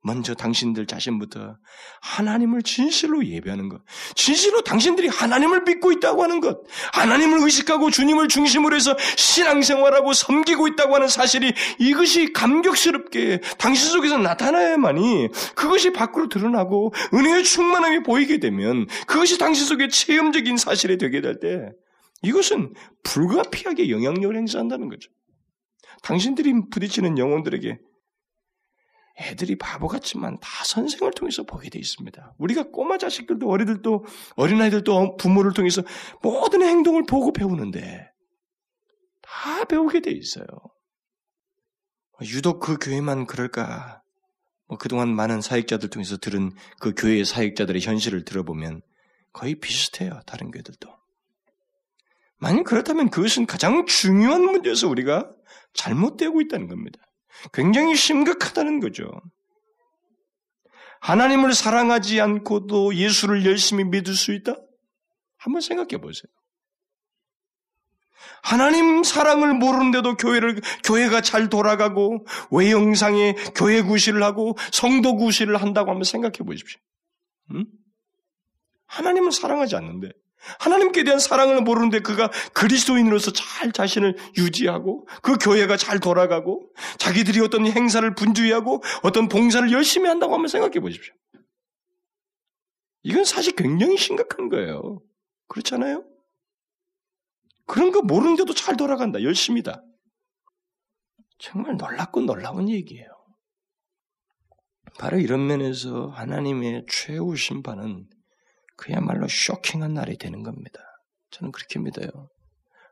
[0.03, 1.55] 먼저 당신들 자신부터
[2.01, 3.81] 하나님을 진실로 예배하는 것.
[4.15, 6.59] 진실로 당신들이 하나님을 믿고 있다고 하는 것.
[6.91, 15.29] 하나님을 의식하고 주님을 중심으로 해서 신앙생활하고 섬기고 있다고 하는 사실이 이것이 감격스럽게 당신 속에서 나타나야만이
[15.55, 21.69] 그것이 밖으로 드러나고 은혜의 충만함이 보이게 되면 그것이 당신 속에 체험적인 사실이 되게 될 때
[22.21, 25.09] 이것은 불가피하게 영향력을 행사한다는 거죠.
[26.03, 27.79] 당신들이 부딪히는 영혼들에게
[29.19, 32.35] 애들이 바보 같지만 다 선생을 통해서 보게 돼 있습니다.
[32.39, 35.83] 우리가 꼬마 자식들도 어리들도 어린아이들도 부모를 통해서
[36.21, 38.11] 모든 행동을 보고 배우는데
[39.21, 40.45] 다 배우게 돼 있어요.
[42.23, 44.01] 유독 그 교회만 그럴까?
[44.67, 48.81] 뭐 그동안 많은 사역자들 통해서 들은 그 교회의 사역자들의 현실을 들어보면
[49.31, 50.21] 거의 비슷해요.
[50.25, 50.89] 다른 교회들도.
[52.37, 55.31] 만약 그렇다면 그것은 가장 중요한 문제에서 우리가
[55.73, 56.99] 잘못되고 있다는 겁니다.
[57.53, 59.09] 굉장히 심각하다는 거죠.
[61.01, 64.55] 하나님을 사랑하지 않고도 예수를 열심히 믿을 수 있다?
[65.37, 66.31] 한번 생각해 보세요.
[68.41, 76.03] 하나님 사랑을 모르는데도 교회를, 교회가 잘 돌아가고, 외형상에 교회 구실을 하고, 성도 구실을 한다고 한번
[76.03, 76.79] 생각해 보십시오.
[77.51, 77.65] 응?
[78.85, 80.11] 하나님은 사랑하지 않는데,
[80.59, 87.65] 하나님께 대한 사랑을 모르는데 그가 그리스도인으로서 잘 자신을 유지하고, 그 교회가 잘 돌아가고, 자기들이 어떤
[87.65, 91.13] 행사를 분주히하고, 어떤 봉사를 열심히 한다고 한번 생각해 보십시오.
[93.03, 95.01] 이건 사실 굉장히 심각한 거예요.
[95.47, 96.05] 그렇잖아요?
[97.65, 99.21] 그런 거 모르는데도 잘 돌아간다.
[99.23, 99.83] 열심히다.
[101.37, 103.07] 정말 놀랍고 놀라운 얘기예요.
[104.97, 108.07] 바로 이런 면에서 하나님의 최후 심판은
[108.75, 110.79] 그야말로 쇼킹한 날이 되는 겁니다.
[111.31, 112.09] 저는 그렇게 믿어요.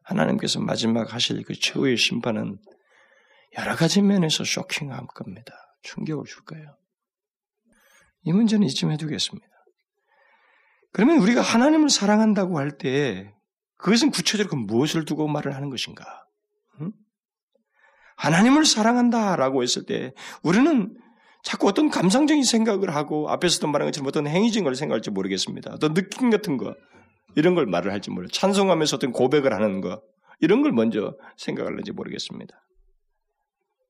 [0.04, 2.58] 하나님께서 마지막 하실 그 최후의 심판은
[3.58, 5.54] 여러 가지 면에서 쇼킹할 겁니다.
[5.84, 6.78] 충격을 줄 거예요.
[8.24, 9.48] 이 문제는 이쯤 해두겠습니다.
[10.94, 13.34] 그러면 우리가 하나님을 사랑한다고 할 때
[13.78, 16.06] 그것은 구체적으로 그 무엇을 두고 말을 하는 것인가?
[16.82, 16.91] 응?
[18.17, 20.13] 하나님을 사랑한다라고 했을 때
[20.44, 20.96] 우리는
[21.43, 25.71] 자꾸 어떤 감상적인 생각을 하고 앞에서도 말한 것처럼 어떤 행위적인 걸 생각할지 모르겠습니다.
[25.73, 26.75] 어떤 느낌 같은 거
[27.36, 28.27] 이런 걸 말을 할지 모르.
[28.27, 30.01] 찬송하면서 어떤 고백을 하는 거
[30.39, 32.54] 이런 걸 먼저 생각할는지 모르겠습니다.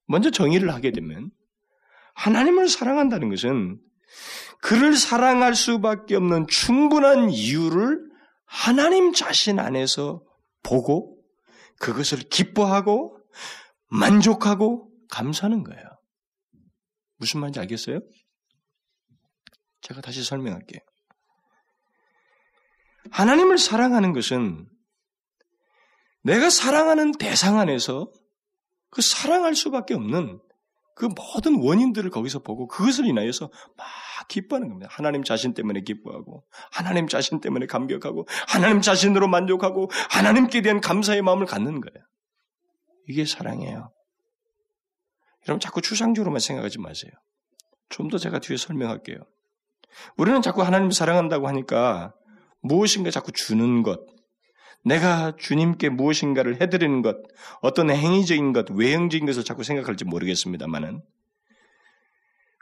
[0.08, 1.32] 먼저 정의를 하게 되면
[2.14, 3.80] 하나님을 사랑한다는 것은
[4.62, 8.12] 그를 사랑할 수밖에 없는 충분한 이유를
[8.46, 10.22] 하나님 자신 안에서
[10.64, 11.18] 보고
[11.80, 13.18] 그것을 기뻐하고
[13.90, 15.82] 만족하고 감사하는 거예요.
[17.22, 18.00] 무슨 말인지 알겠어요?
[19.82, 20.82] 제가 다시 설명할게요.
[23.12, 24.68] 하나님을 사랑하는 것은
[26.24, 28.12] 내가 사랑하는 대상 안에서
[28.90, 30.40] 그 사랑할 수밖에 없는
[30.96, 33.88] 그 모든 원인들을 거기서 보고 그것을 인하여서 막
[34.28, 34.90] 기뻐하는 겁니다.
[34.92, 41.46] 하나님 자신 때문에 기뻐하고, 하나님 자신 때문에 감격하고, 하나님 자신으로 만족하고, 하나님께 대한 감사의 마음을
[41.46, 42.06] 갖는 거예요.
[43.08, 43.92] 이게 사랑이에요.
[45.48, 47.12] 여러분 자꾸 추상적으로만 생각하지 마세요.
[47.90, 49.18] 좀 더 제가 뒤에 설명할게요.
[50.18, 52.14] 우리는 자꾸 하나님 사랑한다고 하니까
[52.62, 54.00] 무엇인가 자꾸 주는 것,
[54.84, 57.18] 내가 주님께 무엇인가를 해드리는 것,
[57.62, 61.02] 어떤 행위적인 것, 외형적인 것을 자꾸 생각할지 모르겠습니다만은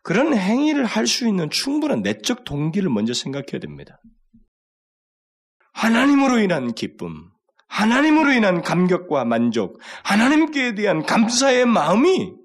[0.04, 4.02] 그런 행위를 할 수 있는 충분한 내적 동기를 먼저 생각해야 됩니다.
[5.74, 7.30] 하나님으로 인한 기쁨,
[7.68, 12.39] 하나님으로 인한 감격과 만족, 하나님께 대한 감사의 마음이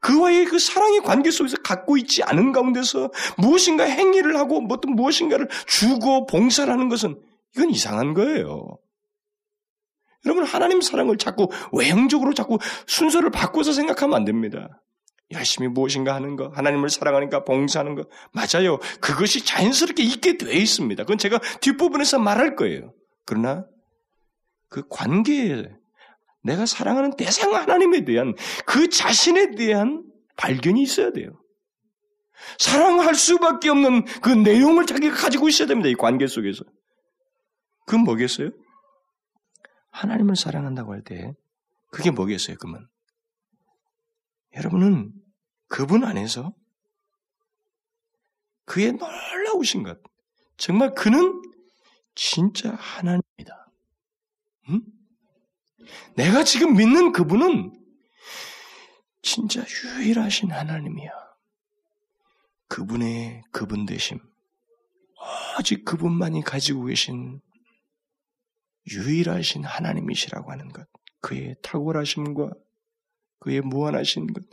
[0.00, 6.26] 그와의 그 사랑의 관계 속에서 갖고 있지 않은 가운데서 무엇인가 행위를 하고 어떤 무엇인가를 주고
[6.26, 7.20] 봉사를 하는 것은
[7.56, 8.78] 이건 이상한 거예요.
[10.26, 14.82] 여러분 하나님 사랑을 자꾸 외형적으로 자꾸 순서를 바꿔서 생각하면 안 됩니다.
[15.30, 18.78] 열심히 무엇인가 하는 거, 하나님을 사랑하니까 봉사하는 거, 맞아요.
[19.00, 21.02] 그것이 자연스럽게 있게 돼 있습니다.
[21.02, 22.94] 그건 제가 뒷부분에서 말할 거예요.
[23.26, 23.66] 그러나
[24.70, 25.66] 그 관계에
[26.42, 28.34] 내가 사랑하는 대상 하나님에 대한
[28.66, 30.04] 그 자신에 대한
[30.36, 31.30] 발견이 있어야 돼요.
[32.58, 35.88] 사랑할 수밖에 없는 그 내용을 자기가 가지고 있어야 됩니다.
[35.88, 36.64] 이 관계 속에서.
[37.86, 38.50] 그건 뭐겠어요?
[39.90, 41.32] 하나님을 사랑한다고 할 때
[41.90, 42.56] 그게 뭐겠어요?
[42.60, 42.86] 그러면
[44.54, 45.12] 여러분은
[45.68, 46.52] 그분 안에서
[48.66, 49.98] 그의 놀라우신 것,
[50.58, 51.40] 정말 그는
[52.14, 53.72] 진짜 하나님입니다.
[54.68, 54.82] 응?
[56.16, 57.72] 내가 지금 믿는 그분은
[59.22, 59.64] 진짜
[59.98, 61.10] 유일하신 하나님이야.
[62.68, 64.18] 그분의 그분 되심,
[65.58, 67.40] 오직 그분만이 가지고 계신
[68.90, 70.86] 유일하신 하나님이시라고 하는 것,
[71.20, 72.50] 그의 탁월하심과
[73.40, 74.44] 그의 무한하신 것,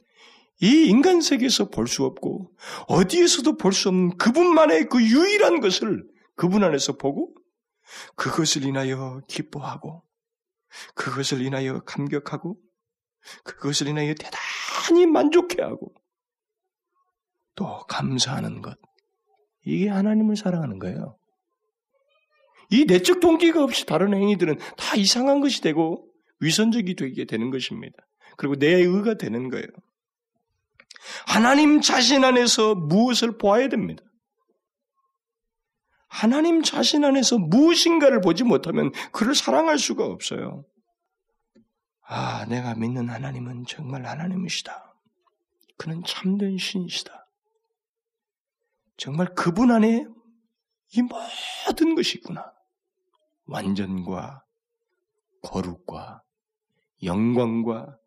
[0.62, 2.56] 이 인간 세계에서 볼 수 없고
[2.88, 7.34] 어디에서도 볼 수 없는 그분만의 그 유일한 것을 그분 안에서 보고
[8.16, 10.04] 그것을 인하여 기뻐하고
[10.94, 12.58] 그것을 인하여 감격하고
[13.44, 15.94] 그것을 인하여 대단히 만족해하고
[17.56, 18.78] 또 감사하는 것
[19.66, 21.18] 이게 하나님을 사랑하는 거예요.
[22.70, 26.08] 이 내적 동기가 없이 다른 행위들은 다 이상한 것이 되고
[26.40, 27.98] 위선적이 되게 되는 것입니다.
[28.38, 29.68] 그리고 내 의가 되는 거예요.
[31.28, 34.04] 하나님 자신 안에서 무엇을 보아야 됩니다.
[36.16, 40.64] 하나님 자신 안에서 무엇인가를 보지 못하면 그를 사랑할 수가 없어요.
[42.08, 44.96] 아, 내가 믿는 하나님은 정말 하나님이시다.
[45.78, 47.28] 그는 참된 신이시다.
[48.96, 50.06] 정말 그분 안에
[50.94, 52.50] 이 모든 것이 있구나.
[53.48, 54.42] 완전과
[55.44, 56.24] 거룩과
[57.04, 57.98] 영광과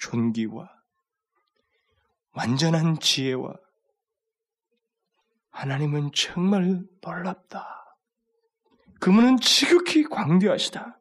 [0.00, 0.70] 존귀와
[2.30, 3.52] 완전한 지혜와
[5.52, 7.96] 하나님은 정말 놀랍다.
[9.00, 10.98] 그분은 지극히 광대하시다.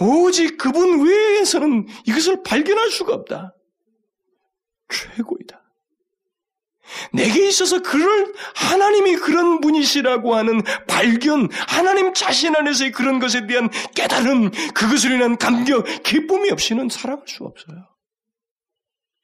[0.00, 3.54] 오직 그분 외에서는 이것을 발견할 수가 없다.
[4.88, 5.62] 최고이다.
[7.12, 14.50] 내게 있어서 그럴 하나님이 그런 분이시라고 하는 발견, 하나님 자신 안에서의 그런 것에 대한 깨달음,
[14.72, 17.86] 그것으로 인한 감격, 기쁨이 없이는 살아갈 수 없어요.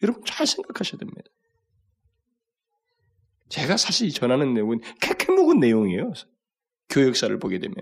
[0.03, 1.23] 여러분 잘 생각하셔야 됩니다.
[3.49, 6.13] 제가 사실 전하는 내용은 캐캐 묵은 내용이에요.
[6.89, 7.77] 교역사를 보게 되면.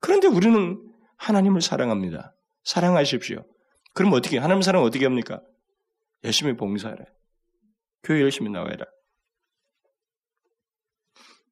[0.00, 2.34] 그런데 우리는 하나님을 사랑합니다.
[2.64, 3.44] 사랑하십시오.
[3.92, 5.40] 그럼 어떻게, 하나님 사랑 어떻게 합니까?
[6.24, 7.04] 열심히 봉사해라.
[8.02, 8.84] 교회 열심히 나와라.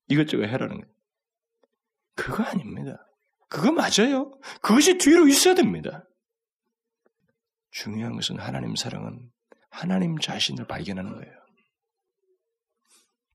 [0.09, 0.95] 이것저것 해라는 거예요.
[2.15, 3.07] 그거 아닙니다.
[3.49, 4.39] 그거 맞아요.
[4.61, 6.07] 그것이 뒤로 있어야 됩니다.
[7.71, 9.31] 중요한 것은 하나님 사랑은
[9.71, 11.42] 하나님 자신을 발견하는 거예요.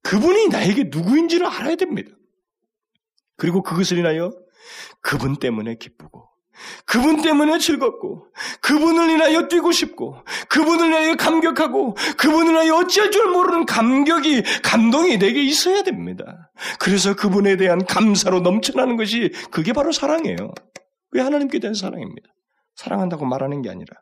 [0.07, 2.11] 그분이 나에게 누구인지를 알아야 됩니다.
[3.35, 4.31] 그리고 그것을 인하여
[5.01, 6.29] 그분 때문에 기쁘고,
[6.85, 8.25] 그분 때문에 즐겁고,
[8.61, 10.15] 그분을 인하여 뛰고 싶고,
[10.47, 16.51] 그분을 인하여 감격하고, 그분을 인하여 어찌할 줄 모르는 감격이, 감동이 내게 있어야 됩니다.
[16.79, 20.53] 그래서 그분에 대한 감사로 넘쳐나는 것이 그게 바로 사랑이에요.
[21.11, 22.29] 왜 하나님께 대한 사랑입니다.
[22.75, 23.93] 사랑한다고 말하는 게 아니라.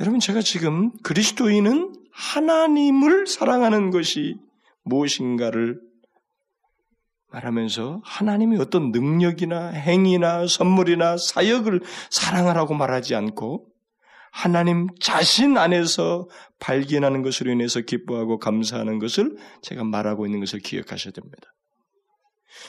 [0.00, 4.36] 여러분, 제가 지금 그리스도인은 하나님을 사랑하는 것이
[4.82, 5.80] 무엇인가를
[7.30, 13.66] 말하면서 하나님이 어떤 능력이나 행위나 선물이나 사역을 사랑하라고 말하지 않고
[14.32, 16.28] 하나님 자신 안에서
[16.58, 21.54] 발견하는 것으로 인해서 기뻐하고 감사하는 것을 제가 말하고 있는 것을 기억하셔야 됩니다.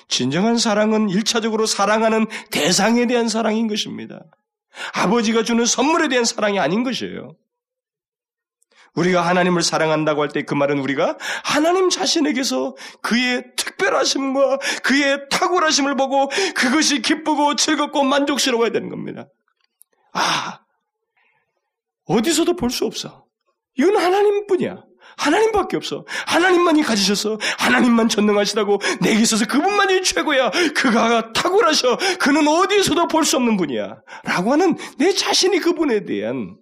[0.07, 4.23] 진정한 사랑은 일차적으로 사랑하는 대상에 대한 사랑인 것입니다.
[4.93, 7.35] 아버지가 주는 선물에 대한 사랑이 아닌 것이에요.
[8.99, 16.29] 우리가 하나님을 사랑한다고 할 때 그 말은 우리가 하나님 자신에게서 그의 특별하심과 그의 탁월하심을 보고
[16.55, 19.27] 그것이 기쁘고 즐겁고 만족스러워야 되는 겁니다.
[20.13, 20.59] 아,
[22.05, 23.25] 어디서도 볼 수 없어.
[23.77, 24.83] 이건 하나님뿐이야.
[25.17, 26.05] 하나님밖에 없어.
[26.27, 30.49] 하나님만이 가지셔서 하나님만 전능하시다고 내게 있어서 그분만이 최고야.
[30.75, 31.97] 그가 탁월하셔.
[32.19, 34.01] 그는 어디에서도 볼 수 없는 분이야.
[34.23, 36.55] 라고 하는 내 자신이 그분에 대한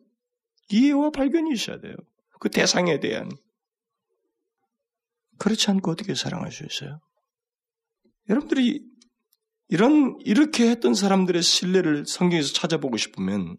[0.69, 1.93] 이해와 발견이 있어야 돼요.
[2.39, 3.29] 그 대상에 대한.
[5.39, 6.99] 그렇지 않고 어떻게 사랑할 수 있어요?
[8.29, 8.83] 여러분들이
[9.69, 13.57] 이런, 이렇게 했던 사람들의 신뢰를 성경에서 찾아보고 싶으면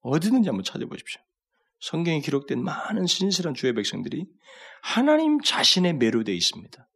[0.00, 1.20] 어디든지 한번 찾아보십시오.
[1.80, 4.26] 성경에 기록된 많은 신실한 주의 백성들이
[4.82, 6.88] 하나님 자신에 매료되어 있습니다.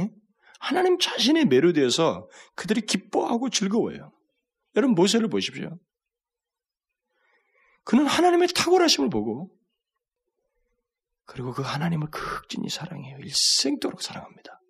[0.00, 0.10] 예?
[0.58, 4.12] 하나님 자신에 매료되어서 그들이 기뻐하고 즐거워요.
[4.74, 5.78] 여러분 모세를 보십시오.
[7.84, 9.55] 그는 하나님의 탁월하심을 보고
[11.26, 13.18] 그리고 그 하나님을 극진히 사랑해요.
[13.18, 14.60] 일생도록 사랑합니다.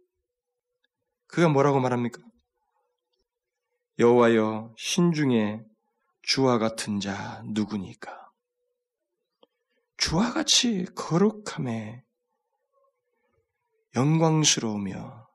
[1.29, 2.23] 그가 뭐라고 말합니까?
[3.99, 5.63] 여호와여 신중에
[6.23, 8.31] 주와 같은 자 누구니까?
[9.97, 12.03] 주와 같이 거룩함에
[13.95, 15.27] 영광스러우며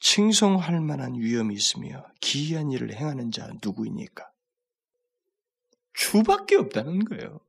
[0.00, 4.28] 칭송할 만한 위엄이 있으며 기이한 일을 행하는 자 누구이니까?
[5.94, 7.40] 주밖에 없다는 거예요.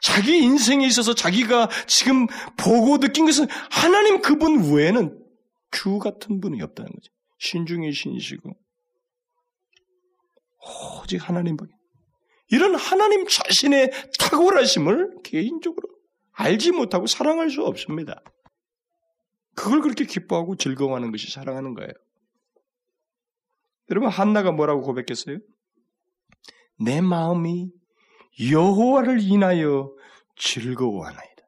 [0.00, 5.18] 자기 인생에 있어서 자기가 지금 보고 느낀 것은 하나님 그분 외에는
[5.70, 7.12] 주 같은 분이 없다는 거죠.
[7.38, 8.50] 신중의 신이시고
[11.02, 11.72] 오직 하나님밖에
[12.50, 15.88] 이런 하나님 자신의 탁월하심을 개인적으로
[16.32, 18.22] 알지 못하고 사랑할 수 없습니다.
[19.54, 21.92] 그걸 그렇게 기뻐하고 즐거워하는 것이 사랑하는 거예요.
[23.90, 25.38] 여러분 한나가 뭐라고 고백했어요?
[26.78, 27.70] 내 마음이
[28.40, 29.92] 여호와를 인하여
[30.36, 31.42] 즐거워하나이다.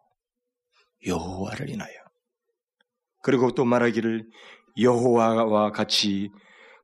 [1.07, 1.92] 여호와를 인하여.
[3.22, 4.29] 그리고 또 말하기를
[4.79, 6.31] 여호와와 같이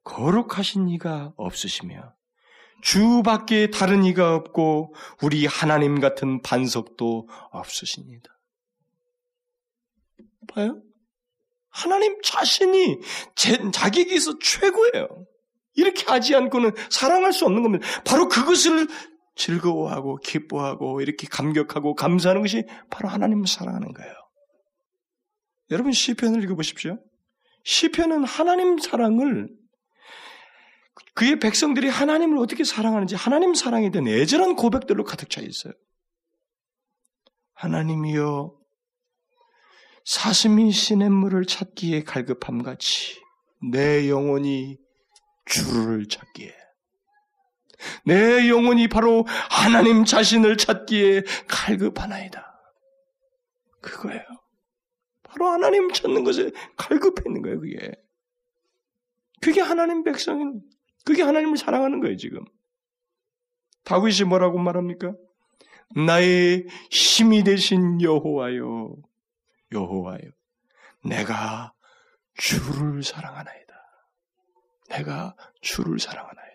[0.04, 2.14] 거룩하신 이가 없으시며
[2.82, 8.38] 주밖에 다른 이가 없고 우리 하나님 같은 반석도 없으십니다.
[10.48, 10.80] 봐요?
[11.70, 13.00] 하나님 자신이
[13.34, 15.26] 제, 자기에게서 최고예요.
[15.74, 17.86] 이렇게 하지 않고는 사랑할 수 없는 겁니다.
[18.04, 18.86] 바로 그것을
[19.36, 24.12] 즐거워하고 기뻐하고 이렇게 감격하고 감사하는 것이 바로 하나님을 사랑하는 거예요.
[25.70, 26.98] 여러분 시편을 읽어보십시오.
[27.64, 29.48] 시편은 하나님 사랑을
[31.14, 35.72] 그의 백성들이 하나님을 어떻게 사랑하는지 하나님 사랑에 대한 애절한 고백들로 가득 차 있어요.
[37.54, 38.54] 하나님이여
[40.04, 43.20] 사슴이 시냇물을 찾기에 갈급함 같이
[43.72, 44.78] 내 영혼이
[45.46, 46.54] 주를 찾기에
[48.04, 52.44] 내 영혼이 바로 하나님 자신을 찾기에 갈급하나이다.
[53.80, 54.22] 그거예요.
[55.22, 57.92] 바로 하나님 찾는 것에 갈급해 있는 거예요, 그게.
[59.40, 60.62] 그게 하나님 백성인,
[61.04, 62.44] 그게 하나님을 사랑하는 거예요, 지금.
[63.84, 65.14] 다윗이 뭐라고 말합니까?
[65.94, 68.96] 나의 힘이 되신 여호와요.
[69.72, 70.30] 여호와요.
[71.04, 71.72] 내가
[72.34, 73.74] 주를 사랑하나이다.
[74.90, 76.45] 내가 주를 사랑하나이다.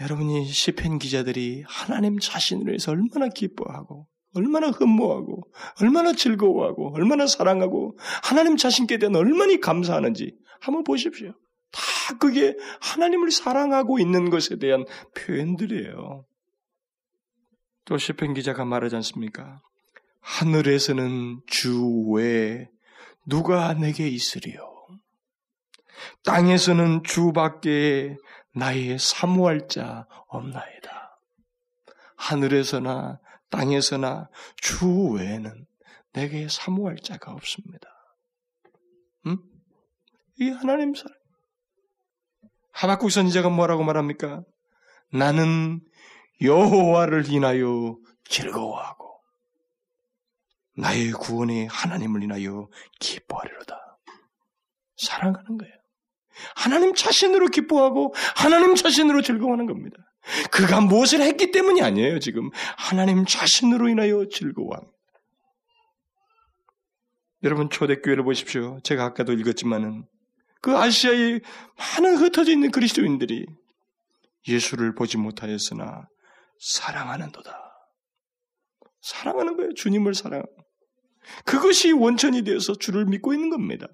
[0.00, 5.42] 여러분이 시편 기자들이 하나님 자신을 위해서 얼마나 기뻐하고 얼마나 흠모하고
[5.80, 11.32] 얼마나 즐거워하고 얼마나 사랑하고 하나님 자신께 대한 얼마나 감사하는지 한번 보십시오.
[11.72, 14.84] 다 그게 하나님을 사랑하고 있는 것에 대한
[15.16, 16.24] 표현들이에요.
[17.84, 19.60] 또 시편 기자가 말하지 않습니까?
[20.20, 22.68] 하늘에서는 주 외에
[23.26, 24.70] 누가 내게 있으리요?
[26.24, 28.16] 땅에서는 주밖에
[28.54, 31.18] 나의 사모할 자 없나이다.
[32.16, 33.20] 하늘에서나
[33.50, 35.66] 땅에서나 주 외에는
[36.12, 37.88] 내게 사모할 자가 없습니다.
[39.26, 39.38] 음?
[40.38, 41.14] 이 하나님 사랑.
[42.72, 44.42] 하박국 선지자가 뭐라고 말합니까?
[45.12, 45.80] 나는
[46.40, 49.20] 여호와를 인하여 즐거워하고
[50.76, 52.68] 나의 구원의 하나님을 인하여
[53.00, 53.98] 기뻐하리로다.
[54.96, 55.79] 사랑하는 거예요.
[56.54, 59.96] 하나님 자신으로 기뻐하고 하나님 자신으로 즐거워하는 겁니다.
[60.50, 62.50] 그가 무엇을 했기 때문이 아니에요, 지금.
[62.76, 64.92] 하나님 자신으로 인하여 즐거워합니다.
[67.42, 68.78] 여러분, 초대교회를 보십시오.
[68.82, 70.04] 제가 아까도 읽었지만은
[70.60, 71.40] 그 아시아에
[71.78, 73.46] 많은 흩어져 있는 그리스도인들이
[74.46, 76.06] 예수를 보지 못하였으나
[76.58, 77.58] 사랑하는도다.
[79.00, 79.72] 사랑하는 거예요.
[79.74, 80.42] 주님을 사랑.
[81.44, 83.86] 그것이 원천이 되어서 주를 믿고 있는 겁니다.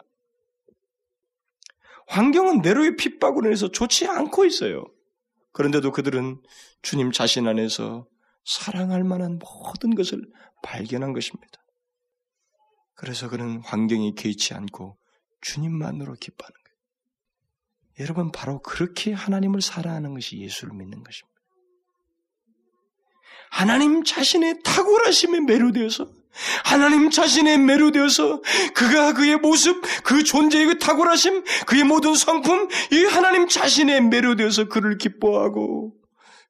[2.07, 4.85] 환경은 내로의 핍박으로 인해서 좋지 않고 있어요.
[5.53, 6.41] 그런데도 그들은
[6.83, 8.07] 주님 자신 안에서
[8.45, 10.23] 사랑할 만한 모든 것을
[10.63, 11.65] 발견한 것입니다.
[12.95, 14.97] 그래서 그는 환경이 개의치 않고
[15.43, 16.77] 주님만으로 기뻐하는 거예요.
[18.01, 21.37] 여러분, 바로 그렇게 하나님을 사랑하는 것이 예수를 믿는 것입니다.
[23.51, 26.11] 하나님 자신의 탁월하심에 매료되어서
[26.64, 28.43] 하나님 자신의 매료되어서
[28.74, 34.99] 그가 그의 모습, 그 존재의 그 탁월하심, 그의 모든 성품, 이 하나님 자신의 매료되어서 그를
[34.99, 35.95] 기뻐하고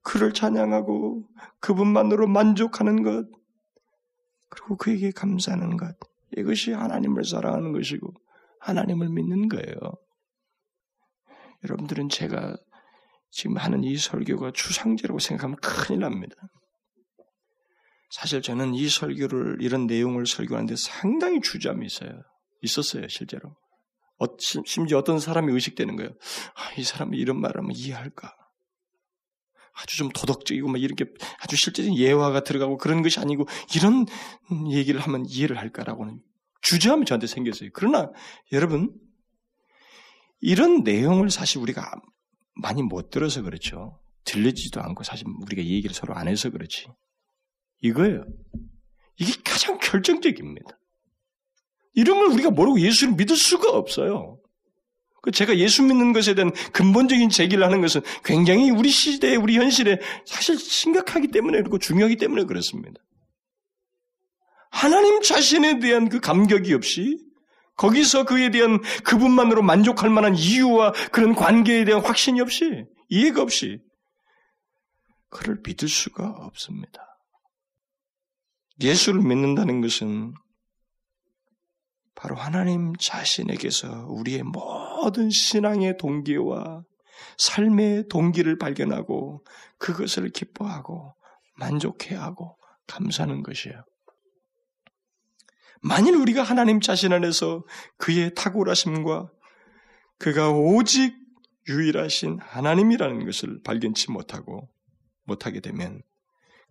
[0.02, 1.24] 그를 찬양하고
[1.60, 3.26] 그분만으로 만족하는 것,
[4.48, 5.96] 그리고 그에게 감사하는 것,
[6.36, 8.12] 이것이 하나님을 사랑하는 것이고
[8.60, 9.76] 하나님을 믿는 거예요.
[11.64, 12.56] 여러분들은 제가
[13.30, 16.36] 지금 하는 이 설교가 추상제라고 생각하면 큰일 납니다.
[18.10, 22.22] 사실 저는 이 설교를 이런 내용을 설교하는데 상당히 주저함이 있어요.
[22.62, 23.56] 있었어요, 실제로.
[24.18, 26.10] 어, 심지어 어떤 사람이 의식되는 거예요.
[26.54, 28.34] 아, 이 사람이 이런 말을 하면 이해할까?
[29.78, 31.04] 아주 좀 도덕적이고 막 이렇게
[31.40, 34.06] 아주 실제적인 예화가 들어가고 그런 것이 아니고 이런
[34.70, 36.22] 얘기를 하면 이해를 할까라고는
[36.62, 37.70] 주저함이 저한테 생겼어요.
[37.74, 38.10] 그러나
[38.52, 38.94] 여러분
[40.40, 41.92] 이런 내용을 사실 우리가
[42.54, 44.00] 많이 못 들어서 그렇죠.
[44.24, 46.86] 들리지도 않고 사실 우리가 얘기를 서로 안 해서 그렇지.
[47.80, 48.24] 이거예요.
[49.18, 50.78] 이게 가장 결정적입니다.
[51.94, 54.38] 이런 걸 우리가 모르고 예수를 믿을 수가 없어요.
[55.22, 59.98] 그 제가 예수 믿는 것에 대한 근본적인 제기를 하는 것은 굉장히 우리 시대에, 우리 현실에
[60.24, 63.00] 사실 심각하기 때문에 그렇고 중요하기 때문에 그렇습니다.
[64.70, 67.18] 하나님 자신에 대한 그 감격이 없이
[67.76, 73.80] 거기서 그에 대한 그분만으로 만족할 만한 이유와 그런 관계에 대한 확신이 없이 이해가 없이
[75.28, 77.05] 그를 믿을 수가 없습니다.
[78.80, 80.34] 예수를 믿는다는 것은
[82.14, 86.82] 바로 하나님 자신에게서 우리의 모든 신앙의 동기와
[87.38, 89.44] 삶의 동기를 발견하고
[89.78, 91.14] 그것을 기뻐하고
[91.56, 92.56] 만족해야 하고
[92.86, 93.84] 감사하는 것이에요.
[95.82, 97.64] 만일 우리가 하나님 자신 안에서
[97.98, 99.30] 그의 탁월하심과
[100.18, 101.14] 그가 오직
[101.68, 104.68] 유일하신 하나님이라는 것을 발견치 못하고
[105.24, 106.02] 못하게 되면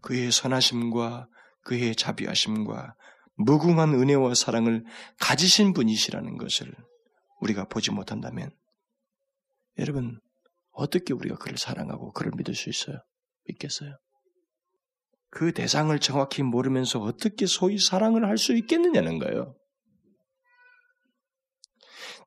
[0.01, 1.27] 그의 선하심과
[1.65, 2.95] 그의 자비하심과
[3.37, 4.85] 무궁한 은혜와 사랑을
[5.19, 6.73] 가지신 분이시라는 것을
[7.41, 8.51] 우리가 보지 못한다면
[9.77, 10.21] 여러분
[10.71, 12.97] 어떻게 우리가 그를 사랑하고 그를 믿을 수 있어요?
[13.47, 13.97] 믿겠어요?
[15.31, 19.55] 그 대상을 정확히 모르면서 어떻게 소위 사랑을 할 수 있겠느냐는 거예요.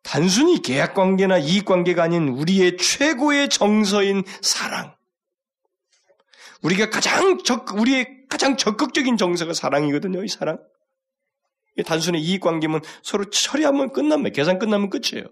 [0.03, 4.95] 단순히 계약 관계나 이익 관계가 아닌 우리의 최고의 정서인 사랑.
[6.63, 10.59] 우리가 가장 적, 우리의 가장 적극적인 정서가 사랑이거든요, 이 사랑.
[11.85, 14.35] 단순히 이익 관계면 서로 처리하면 끝납니다.
[14.35, 15.27] 계산 끝나면 끝이에요.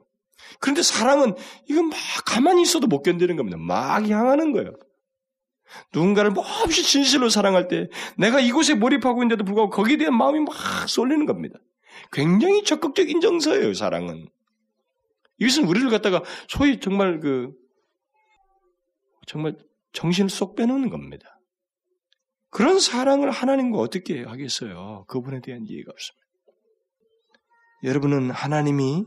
[0.60, 1.34] 그런데 사랑은
[1.68, 3.58] 이건 막 가만히 있어도 못 견디는 겁니다.
[3.58, 4.72] 막 향하는 거예요.
[5.92, 10.54] 누군가를 몹시 진실로 사랑할 때 내가 이곳에 몰입하고 있는데도 불구하고 거기에 대한 마음이 막
[10.88, 11.58] 쏠리는 겁니다.
[12.12, 14.28] 굉장히 적극적인 정서예요, 사랑은.
[15.38, 17.52] 이것은 우리를 갖다가 소위 정말 그
[19.26, 19.56] 정말
[19.92, 21.35] 정신을 쏙 빼놓는 겁니다.
[22.50, 25.04] 그런 사랑을 하나님과 어떻게 하겠어요?
[25.08, 26.26] 그분에 대한 이해가 없습니다.
[27.82, 29.04] 여러분은 하나님이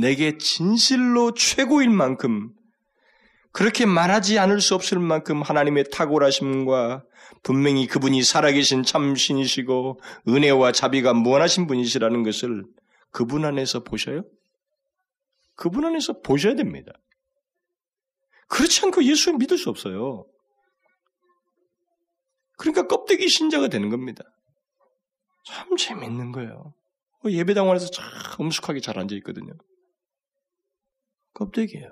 [0.00, 2.52] 내게 진실로 최고일 만큼
[3.52, 7.02] 그렇게 말하지 않을 수 없을 만큼 하나님의 탁월하심과
[7.42, 12.64] 분명히 그분이 살아계신 참신이시고 은혜와 자비가 무한하신 분이시라는 것을
[13.10, 14.22] 그분 안에서 보셔요?
[15.56, 16.92] 그분 안에서 보셔야 됩니다.
[18.48, 20.26] 그렇지 않고 예수를 믿을 수 없어요.
[22.60, 24.22] 그러니까 껍데기 신자가 되는 겁니다.
[25.46, 26.74] 참 재밌는 거예요.
[27.22, 28.04] 뭐 예배당원에서 참
[28.38, 29.54] 엄숙하게 잘 앉아 있거든요.
[31.32, 31.88] 껍데기예요.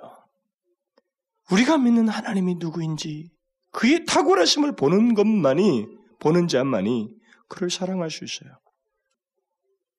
[1.50, 3.30] 우리가 믿는 하나님이 누구인지
[3.72, 5.86] 그의 탁월하심을 보는 것만이
[6.18, 7.16] 보는 자만이
[7.48, 8.58] 그를 사랑할 수 있어요.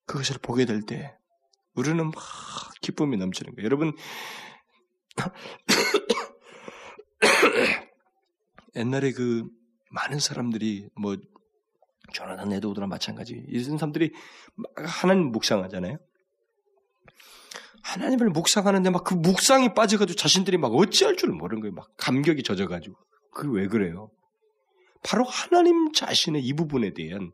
[0.05, 1.17] 그것을 보게 될 때
[1.73, 2.13] 우리는 막
[2.81, 3.65] 기쁨이 넘치는 거예요.
[3.65, 3.95] 여러분
[8.75, 9.49] 옛날에 그
[9.89, 11.17] 많은 사람들이 뭐
[12.13, 14.11] 조나단 에드우드나 마찬가지 이런 사람들이
[14.75, 15.97] 하나님 묵상하잖아요.
[17.83, 21.73] 하나님을 묵상하는데 막 그 묵상이 빠져가지고 자신들이 막 어찌할 줄 모르는 거예요.
[21.73, 22.95] 막 감격이 젖어가지고.
[23.31, 24.11] 그게 왜 그래요?
[25.03, 27.31] 바로 하나님 자신의 이 부분에 대한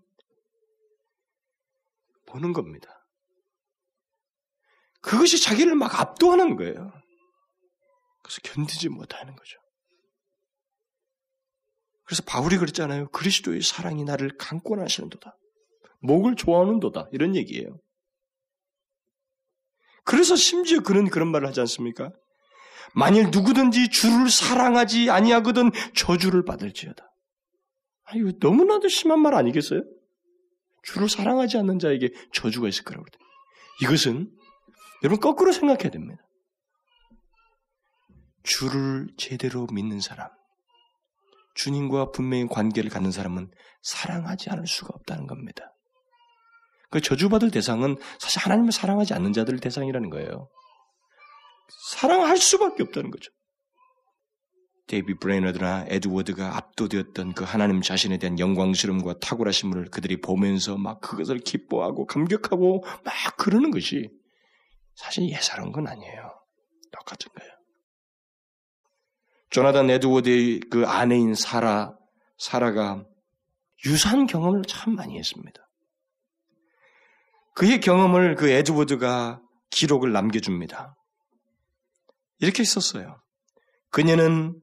[2.27, 2.87] 보는 겁니다.
[5.01, 6.91] 그것이 자기를 막 압도하는 거예요.
[8.23, 9.59] 그래서 견디지 못하는 거죠.
[12.05, 13.09] 그래서 바울이 그랬잖아요.
[13.09, 15.35] 그리스도의 사랑이 나를 강권하시는도다.
[16.01, 17.09] 목을 좋아하는도다.
[17.11, 17.79] 이런 얘기예요.
[20.03, 22.11] 그래서 심지어 그는 그런 말을 하지 않습니까?
[22.93, 27.03] 만일 누구든지 주를 사랑하지 아니하거든 저주를 받을지어다.
[28.05, 29.81] 아, 이거 너무나도 심한 말 아니겠어요?
[30.83, 33.29] 주를 사랑하지 않는 자에게 저주가 있을 거라고 그래요.
[33.81, 34.31] 이것은
[35.03, 36.21] 여러분 거꾸로 생각해야 됩니다.
[38.43, 40.29] 주를 제대로 믿는 사람,
[41.55, 43.49] 주님과 분명히 관계를 갖는 사람은
[43.81, 45.73] 사랑하지 않을 수가 없다는 겁니다.
[46.89, 50.49] 그 저주받을 대상은 사실 하나님을 사랑하지 않는 자들 대상이라는 거예요.
[51.89, 53.31] 사랑할 수밖에 없다는 거죠.
[54.87, 62.05] 데이비드 브레이너드나 에드워드가 압도되었던 그 하나님 자신에 대한 영광스러움과 탁월하심을 그들이 보면서 막 그것을 기뻐하고
[62.05, 64.09] 감격하고 막 그러는 것이
[64.93, 66.31] 사실 예사로운 건 아니에요.
[66.91, 67.54] 똑같은 거예요.
[69.55, 71.93] 조나단 에드워드의 그 아내인 사라,
[72.37, 73.05] 사라가
[73.85, 75.61] 유사한 경험을 참 많이 했습니다.
[77.53, 79.39] 그의 경험을 그 에드워드가
[79.69, 80.97] 기록을 남겨줍니다.
[82.39, 83.21] 이렇게 썼어요.
[83.91, 84.59] 그녀는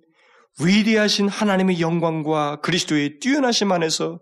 [0.61, 4.21] 위대하신 하나님의 영광과 그리스도의 뛰어나심 안에서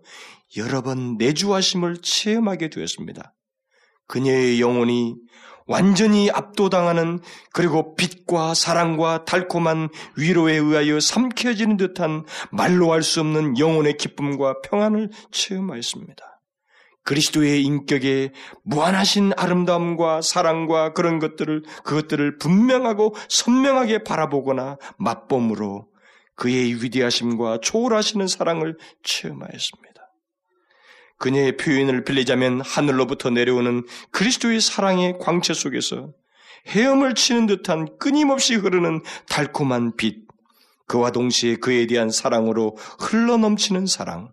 [0.55, 3.35] 여러 번 내주하심을 체험하게 되었습니다.
[4.07, 5.15] 그녀의 영혼이
[5.71, 7.19] 완전히 압도당하는
[7.53, 15.09] 그리고 빛과 사랑과 달콤한 위로에 의하여 삼켜지는 듯한 말로 할 수 없는 영혼의 기쁨과 평안을
[15.31, 16.23] 체험하였습니다.
[17.03, 18.31] 그리스도의 인격에
[18.63, 25.87] 무한하신 아름다움과 사랑과 그런 것들을 그것들을 분명하고 선명하게 바라보거나 맛봄으로
[26.35, 29.90] 그의 위대하심과 초월하시는 사랑을 체험하였습니다.
[31.21, 36.11] 그녀의 표현을 빌리자면 하늘로부터 내려오는 그리스도의 사랑의 광채 속에서
[36.67, 40.25] 헤엄을 치는 듯한 끊임없이 흐르는 달콤한 빛,
[40.87, 44.31] 그와 동시에 그에 대한 사랑으로 흘러넘치는 사랑,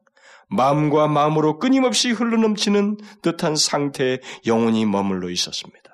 [0.48, 5.90] 마음과 마음으로 끊임없이 흘러넘치는 듯한 상태에 영혼이 머물러 있었습니다.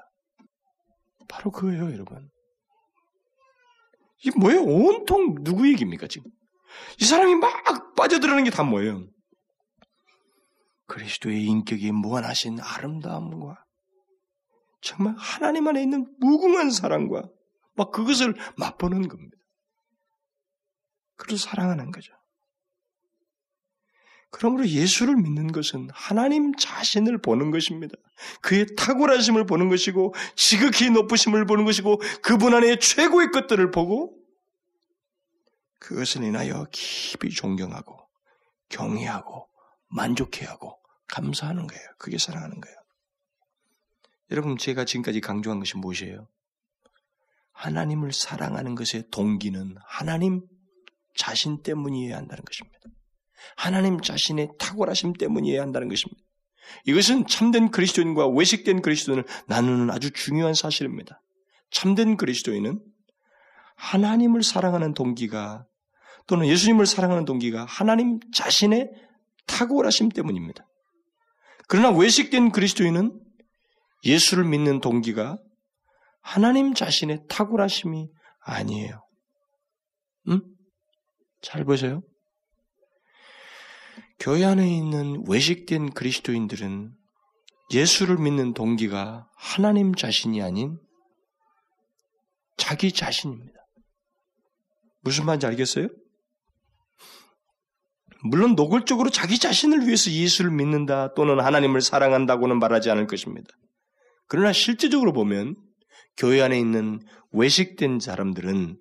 [1.29, 2.29] 바로 그거예요, 여러분.
[4.23, 4.63] 이게 뭐예요?
[4.63, 6.31] 온통 누구 얘기입니까, 지금?
[7.01, 9.09] 이 사람이 막 빠져들어가는 게 다 뭐예요?
[10.95, 13.65] 그리스도의 인격이 무한하신 아름다움과
[14.81, 17.29] 정말 하나님 안에 있는 무궁한 사랑과
[17.75, 19.37] 막 그것을 맛보는 겁니다.
[21.17, 22.13] 그를 사랑하는 거죠.
[24.31, 27.97] 그러므로 예수를 믿는 것은 하나님 자신을 보는 것입니다.
[28.41, 34.17] 그의 탁월하심을 보는 것이고 지극히 높으심을 보는 것이고 그분 안에 최고의 것들을 보고
[35.81, 37.99] 그것을 인하여 깊이 존경하고
[38.69, 39.49] 경외하고
[39.89, 40.84] 만족해하고
[41.15, 41.83] 감사하는 거예요.
[41.99, 42.77] 그게 사랑하는 거예요.
[44.31, 46.27] 여러분 제가 지금까지 강조한 것이 무엇이에요?
[47.53, 50.43] 하나님을 사랑하는 것의 동기는 하나님
[51.17, 52.81] 자신 때문이어야 한다는 것입니다.
[53.57, 56.21] 하나님 자신의 탁월하심 때문이어야 한다는 것입니다.
[56.87, 61.21] 이것은 참된 그리스도인과 외식된 그리스도인을 나누는 아주 중요한 사실입니다.
[61.71, 62.83] 참된 그리스도인은
[63.77, 65.67] 하나님을 사랑하는 동기가
[66.27, 68.91] 또는 예수님을 사랑하는 동기가 하나님 자신의
[69.47, 70.67] 탁월하심 때문입니다.
[71.69, 73.21] 그러나 외식된 그리스도인은
[74.05, 75.39] 예수를 믿는 동기가
[76.21, 78.09] 하나님 자신의 탁월하심이
[78.41, 79.03] 아니에요.
[80.29, 80.41] 응?
[81.43, 82.03] 잘 보세요.
[84.19, 86.95] 교회 안에 있는 외식된 그리스도인들은
[87.73, 90.79] 예수를 믿는 동기가 하나님 자신이 아닌
[92.57, 93.59] 자기 자신입니다.
[95.01, 95.89] 무슨 말인지 알겠어요?
[98.27, 103.49] 물론 노골적으로 자기 자신을 위해서 예수를 믿는다 또는 하나님을 사랑한다고는 말하지 않을 것입니다.
[104.27, 105.57] 그러나 실제적으로 보면
[106.17, 107.01] 교회 안에 있는
[107.33, 108.79] 외식된 사람들은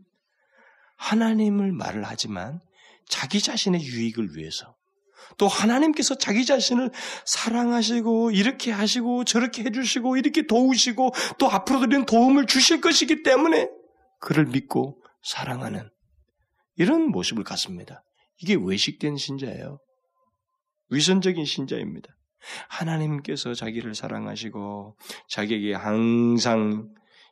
[0.95, 2.61] 하나님을 말을 하지만
[3.09, 4.75] 자기 자신의 유익을 위해서
[5.37, 6.91] 또 하나님께서 자기 자신을
[7.25, 13.69] 사랑하시고 이렇게 하시고 저렇게 해주시고 이렇게 도우시고 또 앞으로도 도움을 주실 것이기 때문에
[14.21, 15.89] 그를 믿고 사랑하는
[16.77, 18.03] 이런 모습을 갖습니다.
[18.41, 19.79] 이게 외식된 신자예요.
[20.89, 22.09] 위선적인 신자입니다.
[22.69, 24.97] 하나님께서 자기를 사랑하시고
[25.29, 26.89] 자기에게 항상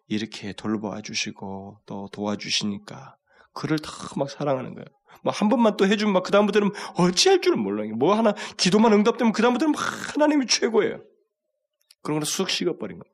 [0.08, 3.18] 이렇게 돌보아 주시고 또 도와주시니까
[3.54, 4.86] 그를 다 막 사랑하는 거예요.
[5.24, 7.94] 뭐 한 번만 또 해주면 막 그다음부터는 어찌할 줄은 몰라요.
[7.96, 11.04] 뭐 하나 기도만 응답되면 그다음부터는 막 하나님이 최고예요.
[12.02, 13.14] 그런 거는 쑥 식어버린 거예요.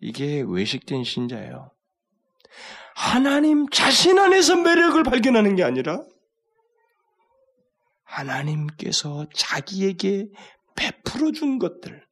[0.00, 1.70] 이게 외식된 신자예요.
[3.00, 6.02] 하나님 자신 안에서 매력을 발견하는 게 아니라
[8.04, 10.26] 하나님께서 자기에게
[10.76, 12.06] 베풀어 준 것들,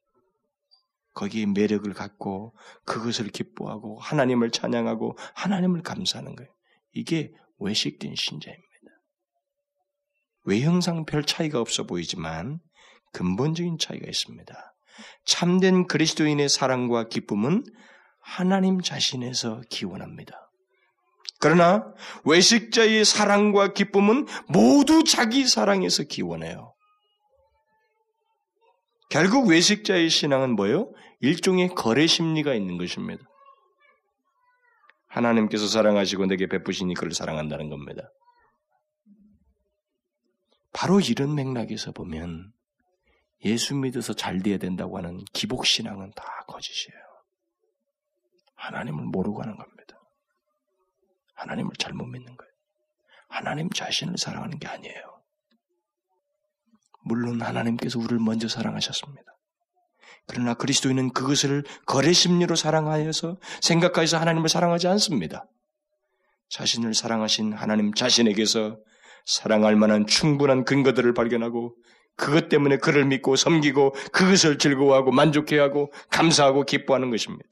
[1.13, 6.49] 거기에 매력을 갖고 그것을 기뻐하고 하나님을 찬양하고 하나님을 감사하는 거예요.
[6.93, 8.65] 이게 외식된 신자입니다.
[10.45, 12.59] 외형상 별 차이가 없어 보이지만
[13.13, 14.73] 근본적인 차이가 있습니다.
[15.23, 17.63] 참된 그리스도인의 사랑과 기쁨은
[18.21, 20.48] 하나님 자신에서 기원합니다.
[21.39, 21.93] 그러나
[22.25, 26.73] 외식자의 사랑과 기쁨은 모두 자기 사랑에서 기원해요.
[29.09, 30.91] 결국 외식자의 신앙은 뭐예요?
[31.21, 33.23] 일종의 거래 심리가 있는 것입니다.
[35.07, 38.03] 하나님께서 사랑하시고 내게 베푸시니 그를 사랑한다는 겁니다.
[40.71, 42.51] 바로 이런 맥락에서 보면
[43.45, 46.99] 예수 믿어서 잘 돼야 된다고 하는 기복신앙은 다 거짓이에요.
[48.55, 49.98] 하나님을 모르고 하는 겁니다.
[51.39, 52.51] 하나님을 잘못 믿는 거예요.
[53.29, 55.21] 하나님 자신을 사랑하는 게 아니에요.
[57.01, 59.23] 물론 하나님께서 우리를 먼저 사랑하셨습니다.
[60.27, 65.45] 그러나 그리스도인은 그것을 거래 심리로 사랑하여서 생각하여서 하나님을 사랑하지 않습니다.
[66.49, 68.77] 자신을 사랑하신 하나님 자신에게서
[69.25, 71.75] 사랑할 만한 충분한 근거들을 발견하고
[72.15, 77.47] 그것 때문에 그를 믿고 섬기고 그것을 즐거워하고 만족해하고 감사하고 기뻐하는 것입니다.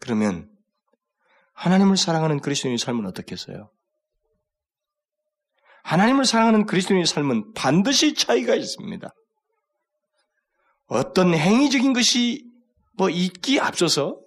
[0.00, 0.49] 그러면
[1.60, 3.70] 하나님을 사랑하는 그리스도인의 삶은 어떻겠어요?
[5.82, 9.12] 하나님을 사랑하는 그리스도인의 삶은 반드시 차이가 있습니다.
[10.86, 12.50] 어떤 행위적인 것이
[12.94, 14.18] 뭐 있기 앞서서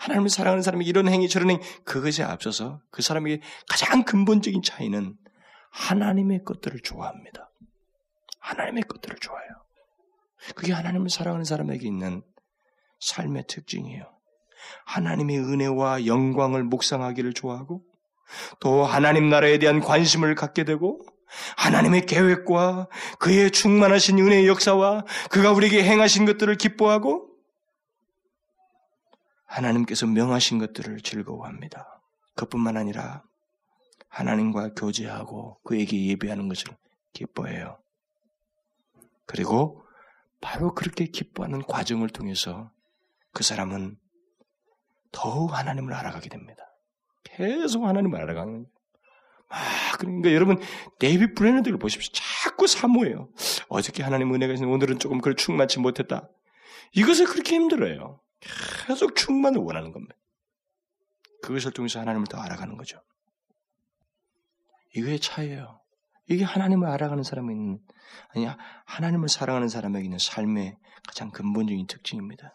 [0.00, 5.16] 하나님을 사랑하는 사람이 이런 행위 저런 행위 그것에 앞서서 그 사람에게 가장 근본적인 차이는
[5.70, 7.50] 하나님의 것들을 좋아합니다.
[8.40, 9.50] 하나님의 것들을 좋아해요.
[10.54, 12.22] 그게 하나님을 사랑하는 사람에게 있는
[13.00, 14.14] 삶의 특징이에요.
[14.86, 17.82] 하나님의 은혜와 영광을 묵상하기를 좋아하고
[18.60, 21.00] 또 하나님 나라에 대한 관심을 갖게 되고
[21.56, 22.88] 하나님의 계획과
[23.18, 27.30] 그의 충만하신 은혜의 역사와 그가 우리에게 행하신 것들을 기뻐하고
[29.46, 32.02] 하나님께서 명하신 것들을 즐거워합니다.
[32.34, 33.22] 그뿐만 아니라
[34.08, 36.76] 하나님과 교제하고 그에게 예배하는 것을
[37.12, 37.78] 기뻐해요.
[39.26, 39.84] 그리고
[40.40, 42.70] 바로 그렇게 기뻐하는 과정을 통해서
[43.32, 43.96] 그 사람은
[45.14, 46.64] 더욱 하나님을 알아가게 됩니다.
[47.22, 48.66] 계속 하나님을 알아가는 거예요.
[49.48, 50.60] 아, 그러니까 여러분,
[50.98, 52.12] 데이비드 브레이너드를 보십시오.
[52.12, 53.28] 자꾸 사모해요.
[53.68, 56.28] 어저께 하나님 은혜가 있는데 오늘은 조금 그걸 충만치 못했다.
[56.92, 58.20] 이것을 그렇게 힘들어요.
[58.86, 60.16] 계속 충만을 원하는 겁니다.
[61.42, 63.00] 그것을 통해서 하나님을 더 알아가는 거죠.
[64.94, 65.80] 이거의 차이예요.
[66.28, 67.78] 이게 하나님을 알아가는 있는,
[68.30, 68.46] 아니,
[68.86, 72.52] 하나님을 사랑하는 사람에게 있는 삶의 가장 근본적인 특징입니다.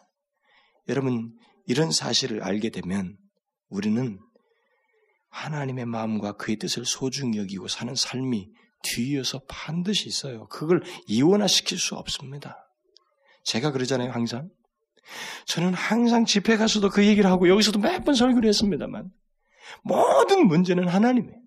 [0.87, 1.37] 여러분,
[1.69, 3.15] 이런 사실을 알게 되면
[3.69, 4.19] 우리는
[5.29, 8.49] 하나님의 마음과 그의 뜻을 소중히 여기고 사는 삶이
[8.81, 10.47] 뒤이어서 반드시 있어요.
[10.47, 12.57] 그걸 이원화시킬 수 없습니다.
[13.43, 14.49] 제가 그러잖아요, 항상.
[15.45, 19.11] 저는 항상 집회 가서도 그 얘기를 하고 여기서도 몇 번 설교를 했습니다만
[19.83, 21.37] 모든 문제는 하나님이에요.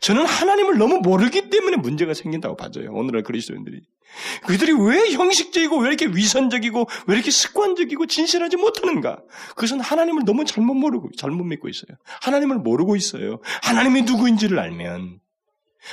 [0.00, 2.92] 저는 하나님을 너무 모르기 때문에 문제가 생긴다고 봐줘요.
[2.92, 3.82] 오늘날 그리스도인들이.
[4.46, 9.22] 그들이 왜 형식적이고 왜 이렇게 위선적이고 왜 이렇게 습관적이고 진실하지 못하는가?
[9.50, 11.96] 그것은 하나님을 너무 잘못 모르고 잘못 믿고 있어요.
[12.20, 13.40] 하나님을 모르고 있어요.
[13.62, 15.18] 하나님이 누구인지를 알면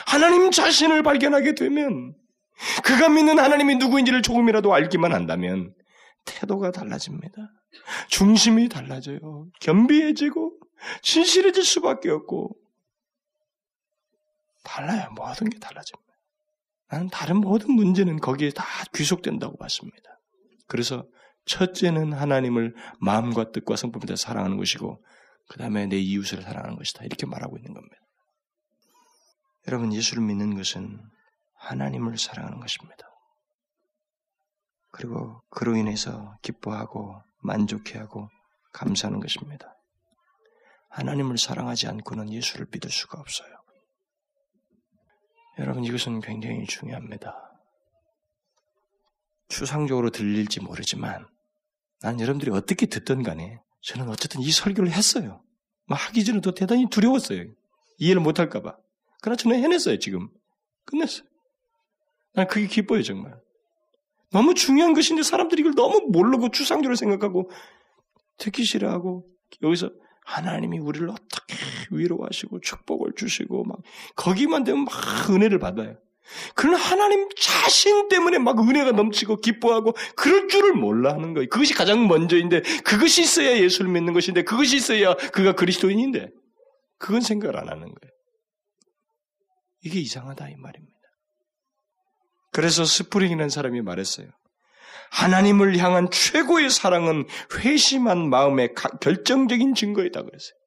[0.06, 2.14] 하나님 자신을 발견하게 되면
[2.84, 5.74] 그가 믿는 하나님이 누구인지를 조금이라도 알기만 한다면
[6.26, 7.52] 태도가 달라집니다.
[8.10, 9.48] 중심이 달라져요.
[9.62, 10.54] 겸비해지고
[11.02, 12.56] 진실해질 수밖에 없고
[14.64, 15.10] 달라요.
[15.16, 16.10] 모든 게 달라집니다.
[16.90, 20.20] 나는 다른 모든 문제는 거기에 다 귀속된다고 봤습니다.
[20.68, 21.06] 그래서
[21.46, 25.04] 첫째는 하나님을 마음과 뜻과 성품에 대해 사랑하는 것이고
[25.50, 27.06] 그 다음에 내 이웃을 사랑하는 것이다.
[27.06, 27.96] 이렇게 말하고 있는 겁니다.
[29.68, 31.00] 여러분 예수를 믿는 것은
[31.56, 33.06] 하나님을 사랑하는 것입니다.
[34.92, 38.30] 그리고 그로 인해서 기뻐하고 만족해하고
[38.74, 39.76] 감사하는 것입니다.
[40.90, 43.59] 하나님을 사랑하지 않고는 예수를 믿을 수가 없어요.
[45.60, 47.36] 여러분 이것은 굉장히 중요합니다.
[49.50, 51.28] 추상적으로 들릴지 모르지만
[52.02, 55.44] 난 여러분들이 어떻게 듣든 간에 저는 어쨌든 이 설교를 했어요.
[55.86, 57.44] 뭐 하기 전에도 대단히 두려웠어요.
[57.98, 58.78] 이해를 못할까봐.
[59.22, 60.30] 그러나 저는 해냈어요, 지금.
[60.86, 61.28] 끝냈어요.
[62.34, 63.38] 난 그게 기뻐요, 정말.
[64.32, 67.50] 너무 중요한 것인데 사람들이 이걸 너무 모르고 추상적으로 생각하고
[68.38, 69.28] 듣기 싫어하고
[69.62, 69.92] 여기서
[70.26, 71.39] 하나님이 우리를 어떻게
[71.92, 73.78] 위로하시고 축복을 주시고 막
[74.16, 75.98] 거기만 되면 막 은혜를 받아요.
[76.56, 81.50] 그런 하나님 자신 때문에 막 은혜가 넘치고 기뻐하고 그럴 줄을 몰라 하는 거예요.
[81.50, 86.30] 그것이 가장 먼저인데 그것이 있어야 예수를 믿는 것인데 그것이 있어야 그가 그리스도인인데
[86.98, 88.14] 그건 생각을 안 하는 거예요.
[89.84, 90.94] 이게 이상하다 이 말입니다.
[92.52, 94.28] 그래서 스프링이라는 사람이 말했어요.
[95.12, 97.26] 하나님을 향한 최고의 사랑은
[97.60, 100.59] 회심한 마음의 결정적인 증거이다 그랬어요.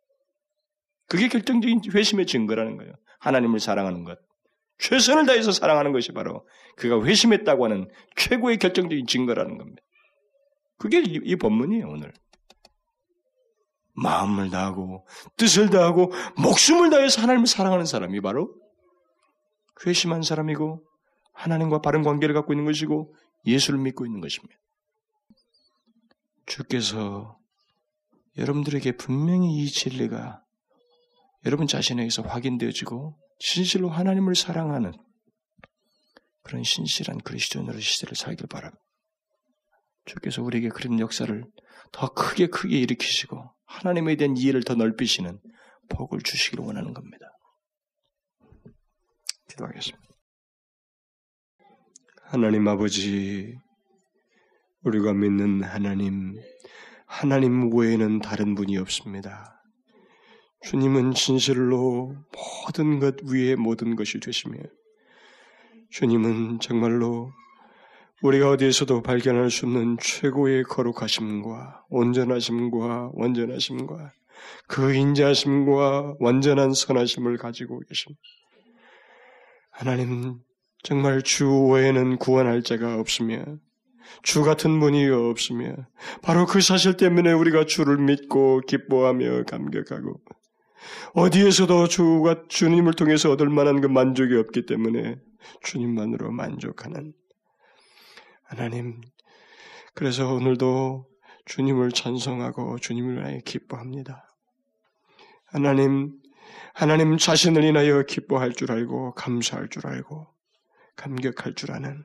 [1.13, 2.95] 그게 결정적인 회심의 증거라는 거예요.
[3.19, 4.19] 하나님을 사랑하는 것.
[4.79, 9.83] 최선을 다해서 사랑하는 것이 바로 그가 회심했다고 하는 최고의 결정적인 증거라는 겁니다.
[10.79, 12.15] 그게 이, 이 본문이에요, 오늘.
[13.93, 15.07] 마음을 다하고,
[15.37, 18.55] 뜻을 다하고, 목숨을 다해서 하나님을 사랑하는 사람이 바로
[19.87, 20.83] 회심한 사람이고,
[21.35, 24.55] 하나님과 바른 관계를 갖고 있는 것이고, 예수를 믿고 있는 것입니다.
[26.47, 27.39] 주께서
[28.39, 30.43] 여러분들에게 분명히 이 진리가
[31.45, 34.93] 여러분 자신에게서 확인되어지고 진실로 하나님을 사랑하는
[36.43, 38.83] 그런 신실한 그리스도인으로 시대를 살길 바랍니다.
[40.05, 41.45] 주께서 우리에게 그런 역사를
[41.93, 45.41] 더 크게 크게 일으키시고 하나님에 대한 이해를 더 넓히시는
[45.89, 47.27] 복을 주시기를 원하는 겁니다.
[49.49, 50.03] 기도하겠습니다.
[52.25, 53.55] 하나님 아버지,
[54.83, 56.35] 우리가 믿는 하나님,
[57.07, 59.52] 하나님 외에는 다른 분이 없습니다.
[60.63, 62.15] 주님은 진실로
[62.67, 64.59] 모든 것 위에 모든 것이 되시며
[65.91, 67.33] 주님은 정말로
[68.23, 74.13] 우리가 어디에서도 발견할 수 없는 최고의 거룩하심과 온전하심과 완전하심과
[74.69, 78.21] 그 인자하심과 완전한 선하심을 가지고 계십니다.
[79.71, 80.39] 하나님
[80.85, 83.45] 정말 주 외에는 구원할 자가 없으며
[84.23, 85.75] 주 같은 분이 없으며
[86.23, 90.21] 바로 그 사실 때문에 우리가 주를 믿고 기뻐하며 감격하고
[91.15, 95.17] 어디에서도 주가 주님을 통해서 얻을 만한 그 만족이 없기 때문에
[95.63, 97.13] 주님만으로 만족하는
[98.45, 99.01] 하나님.
[99.95, 101.07] 그래서 오늘도
[101.45, 104.29] 주님을 찬송하고 주님을 위하여 기뻐합니다.
[105.47, 106.13] 하나님,
[106.73, 110.27] 하나님 자신을 인하여 기뻐할 줄 알고 감사할 줄 알고
[110.97, 112.05] 감격할 줄 아는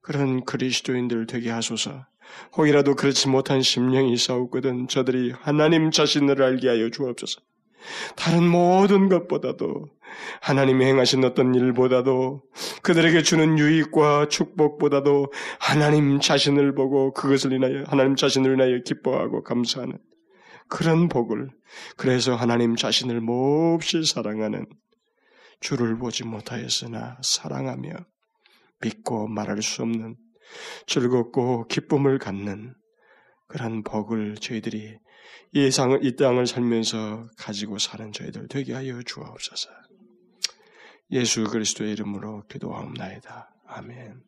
[0.00, 2.06] 그런 그리스도인들 되게 하소서.
[2.56, 7.40] 혹이라도 그렇지 못한 심령이 싸우거든 저들이 하나님 자신을 알게 하여 주옵소서.
[8.16, 9.86] 다른 모든 것보다도
[10.40, 12.42] 하나님이 행하신 어떤 일보다도
[12.82, 19.98] 그들에게 주는 유익과 축복보다도 하나님 자신을 보고 그것을 인하여 하나님 자신을 인하여 기뻐하고 감사하는
[20.68, 21.50] 그런 복을
[21.96, 24.66] 그래서 하나님 자신을 몹시 사랑하는
[25.60, 27.90] 주를 보지 못하였으나 사랑하며
[28.80, 30.16] 믿고 말할 수 없는
[30.86, 32.74] 즐겁고 기쁨을 갖는
[33.48, 34.98] 그런 복을 저희들이
[35.52, 39.70] 이, 상, 이 땅을 살면서 가지고 사는 저희들 되게 하여 주옵소서.
[41.10, 43.50] 예수 그리스도의 이름으로 기도하옵나이다.
[43.66, 44.27] 아멘.